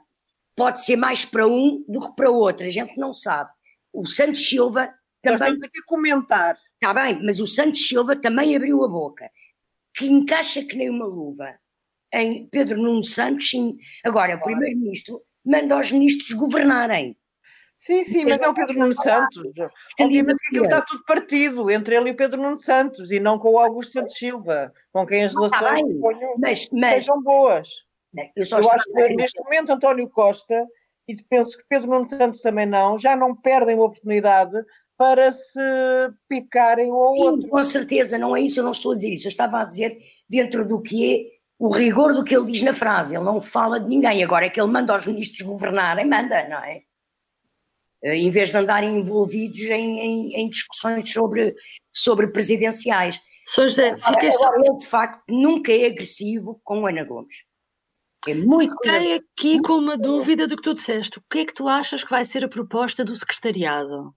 Pode 0.55 0.83
ser 0.83 0.95
mais 0.95 1.23
para 1.23 1.47
um 1.47 1.83
do 1.87 2.01
que 2.01 2.15
para 2.15 2.31
o 2.31 2.35
outro, 2.35 2.65
a 2.65 2.69
gente 2.69 2.97
não 2.99 3.13
sabe. 3.13 3.51
O 3.93 4.05
Santos 4.05 4.47
Silva 4.47 4.87
também. 5.21 5.39
Nós 5.39 5.41
estamos 5.41 5.63
aqui 5.63 5.79
a 5.79 5.85
comentar. 5.85 6.57
Está 6.73 6.93
bem, 6.93 7.23
mas 7.23 7.39
o 7.39 7.47
Santos 7.47 7.87
Silva 7.87 8.15
também 8.15 8.55
abriu 8.55 8.83
a 8.83 8.87
boca, 8.87 9.29
que 9.93 10.05
encaixa 10.07 10.63
que 10.63 10.75
nem 10.75 10.89
uma 10.89 11.05
luva 11.05 11.57
em 12.13 12.47
Pedro 12.47 12.81
Nuno 12.81 13.03
Santos, 13.03 13.49
sim. 13.49 13.77
Agora, 14.03 14.35
o 14.35 14.41
Primeiro-Ministro 14.41 15.21
manda 15.45 15.77
os 15.77 15.91
ministros 15.91 16.31
governarem. 16.31 17.17
Sim, 17.77 18.03
sim, 18.03 18.25
mas 18.25 18.41
é 18.41 18.47
o 18.47 18.53
Pedro 18.53 18.77
Nuno 18.77 18.95
Santos. 19.01 19.37
Obviamente 19.99 20.39
que 20.39 20.47
aquilo 20.49 20.65
está 20.65 20.81
tudo 20.81 21.03
partido 21.05 21.69
entre 21.69 21.95
ele 21.95 22.09
e 22.09 22.11
o 22.11 22.15
Pedro 22.15 22.41
Nuno 22.41 22.59
Santos 22.59 23.11
e 23.11 23.19
não 23.19 23.37
com 23.37 23.51
o 23.51 23.59
Augusto 23.59 23.93
Santos 23.93 24.17
Silva, 24.17 24.73
com 24.91 25.05
quem 25.05 25.25
as 25.25 25.33
relações 25.35 25.81
mas, 26.39 26.67
mas, 26.71 26.93
sejam 27.03 27.21
boas. 27.21 27.69
Eu, 28.35 28.43
eu 28.49 28.71
acho 28.71 28.83
que 28.85 29.15
neste 29.15 29.43
momento 29.43 29.71
António 29.71 30.09
Costa, 30.09 30.65
e 31.07 31.15
penso 31.29 31.55
que 31.55 31.63
Pedro 31.69 31.89
Nuno 31.89 32.09
Santos 32.09 32.41
também 32.41 32.65
não, 32.65 32.97
já 32.97 33.15
não 33.15 33.35
perdem 33.35 33.77
a 33.77 33.81
oportunidade 33.81 34.57
para 34.97 35.31
se 35.31 35.59
picarem 36.27 36.89
ao 36.89 37.11
Sim, 37.11 37.21
outro. 37.21 37.49
com 37.49 37.63
certeza, 37.63 38.17
não 38.17 38.35
é 38.35 38.41
isso, 38.41 38.59
eu 38.59 38.63
não 38.63 38.71
estou 38.71 38.93
a 38.93 38.95
dizer 38.95 39.13
isso. 39.13 39.27
Eu 39.27 39.29
estava 39.29 39.61
a 39.61 39.65
dizer 39.65 39.95
dentro 40.27 40.67
do 40.67 40.81
que 40.81 41.13
é 41.13 41.37
o 41.59 41.69
rigor 41.69 42.13
do 42.13 42.23
que 42.23 42.35
ele 42.35 42.51
diz 42.51 42.63
na 42.63 42.73
frase. 42.73 43.15
Ele 43.15 43.23
não 43.23 43.39
fala 43.39 43.79
de 43.79 43.87
ninguém. 43.87 44.23
Agora 44.23 44.47
é 44.47 44.49
que 44.49 44.59
ele 44.59 44.71
manda 44.71 44.95
os 44.95 45.05
ministros 45.05 45.41
governarem, 45.41 46.07
manda, 46.07 46.47
não 46.49 46.57
é? 46.57 46.81
Eh, 48.03 48.15
em 48.15 48.29
vez 48.29 48.49
de 48.49 48.57
andarem 48.57 48.97
envolvidos 48.97 49.59
em, 49.59 49.99
em, 49.99 50.35
em 50.35 50.49
discussões 50.49 51.11
sobre, 51.11 51.55
sobre 51.91 52.27
presidenciais. 52.27 53.19
José, 53.55 53.97
fiquei 53.97 54.31
só... 54.31 54.53
Ele, 54.55 54.77
de 54.77 54.85
facto, 54.85 55.23
nunca 55.29 55.71
é 55.71 55.87
agressivo 55.87 56.59
com 56.63 56.85
Ana 56.85 57.03
Gomes. 57.03 57.45
É 58.27 58.33
muito 58.33 58.75
Fiquei 58.83 59.15
aqui 59.15 59.61
com 59.61 59.73
uma 59.73 59.97
dúvida 59.97 60.47
do 60.47 60.57
que 60.57 60.63
tu 60.63 60.73
disseste. 60.73 61.19
O 61.19 61.23
que 61.29 61.39
é 61.39 61.45
que 61.45 61.53
tu 61.53 61.67
achas 61.67 62.03
que 62.03 62.09
vai 62.09 62.25
ser 62.25 62.43
a 62.43 62.49
proposta 62.49 63.05
do 63.05 63.15
secretariado? 63.15 64.13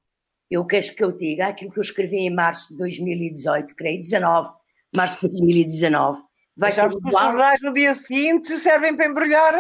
Eu 0.51 0.67
quero 0.67 0.95
que 0.95 1.05
eu 1.05 1.13
diga 1.13 1.47
aquilo 1.47 1.71
que 1.71 1.79
eu 1.79 1.83
escrevi 1.83 2.17
em 2.17 2.35
março 2.35 2.73
de 2.73 2.79
2018, 2.79 3.77
creio, 3.77 4.03
19, 4.03 4.51
março 4.95 5.21
de 5.21 5.29
2019, 5.29 6.21
Vai 6.61 6.73
ser 6.73 6.89
os 6.89 6.95
jornais 7.11 7.61
no 7.63 7.73
dia 7.73 7.95
seguinte 7.95 8.59
servem 8.59 8.95
para 8.95 9.07
embrulhar. 9.07 9.55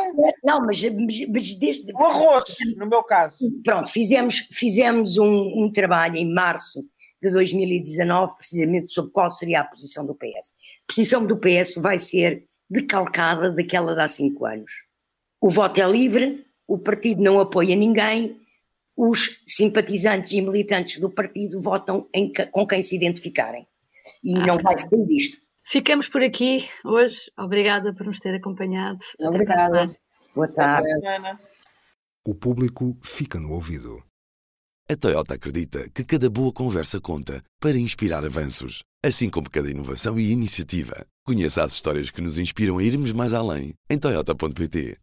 Não, 0.45 0.61
mas, 0.61 0.83
mas, 0.83 1.29
mas 1.29 1.59
desde. 1.59 1.93
O 1.95 2.05
arroz, 2.05 2.45
no 2.77 2.87
meu 2.87 3.03
caso. 3.03 3.39
Pronto, 3.65 3.91
fizemos, 3.91 4.49
fizemos 4.53 5.17
um, 5.17 5.65
um 5.65 5.73
trabalho 5.73 6.17
em 6.17 6.31
março 6.31 6.85
de 7.23 7.31
2019, 7.31 8.37
precisamente 8.37 8.93
sobre 8.93 9.13
qual 9.13 9.31
seria 9.31 9.61
a 9.61 9.65
posição 9.65 10.05
do 10.05 10.15
PS. 10.15 10.55
A 10.85 10.93
posição 10.93 11.25
do 11.25 11.39
PS 11.39 11.77
vai 11.77 11.99
ser 11.99 12.47
decalcada 12.69 13.51
daquela 13.51 13.95
de 13.95 14.01
há 14.01 14.07
cinco 14.07 14.45
anos. 14.45 14.71
O 15.41 15.49
voto 15.49 15.81
é 15.81 15.91
livre, 15.91 16.45
o 16.69 16.79
partido 16.79 17.23
não 17.23 17.41
apoia 17.41 17.75
ninguém, 17.75 18.39
os 18.95 19.43
simpatizantes 19.47 20.33
e 20.33 20.43
militantes 20.43 21.01
do 21.01 21.09
partido 21.09 21.61
votam 21.63 22.07
em, 22.13 22.31
com 22.51 22.67
quem 22.67 22.83
se 22.83 22.95
identificarem. 22.95 23.67
E 24.23 24.37
ah, 24.37 24.47
não 24.47 24.59
vai 24.59 24.79
ser 24.79 25.03
disto. 25.07 25.39
Ficamos 25.70 26.09
por 26.09 26.20
aqui 26.20 26.68
hoje. 26.85 27.30
Obrigada 27.38 27.94
por 27.94 28.04
nos 28.04 28.18
ter 28.18 28.35
acompanhado. 28.35 28.98
Obrigada. 29.21 29.96
Boa 30.35 30.48
tarde. 30.48 30.88
O 32.27 32.35
público 32.35 32.98
fica 33.04 33.38
no 33.38 33.52
ouvido. 33.52 34.02
A 34.90 34.96
Toyota 34.96 35.35
acredita 35.35 35.88
que 35.90 36.02
cada 36.02 36.29
boa 36.29 36.52
conversa 36.52 37.00
conta 37.00 37.40
para 37.60 37.79
inspirar 37.79 38.25
avanços, 38.25 38.83
assim 39.00 39.31
como 39.31 39.48
cada 39.48 39.71
inovação 39.71 40.18
e 40.18 40.33
iniciativa. 40.33 41.06
Conheça 41.25 41.62
as 41.62 41.71
histórias 41.71 42.10
que 42.10 42.21
nos 42.21 42.37
inspiram 42.37 42.79
a 42.79 42.83
irmos 42.83 43.12
mais 43.12 43.33
além 43.33 43.73
em 43.88 43.96
Toyota.pt. 43.96 44.98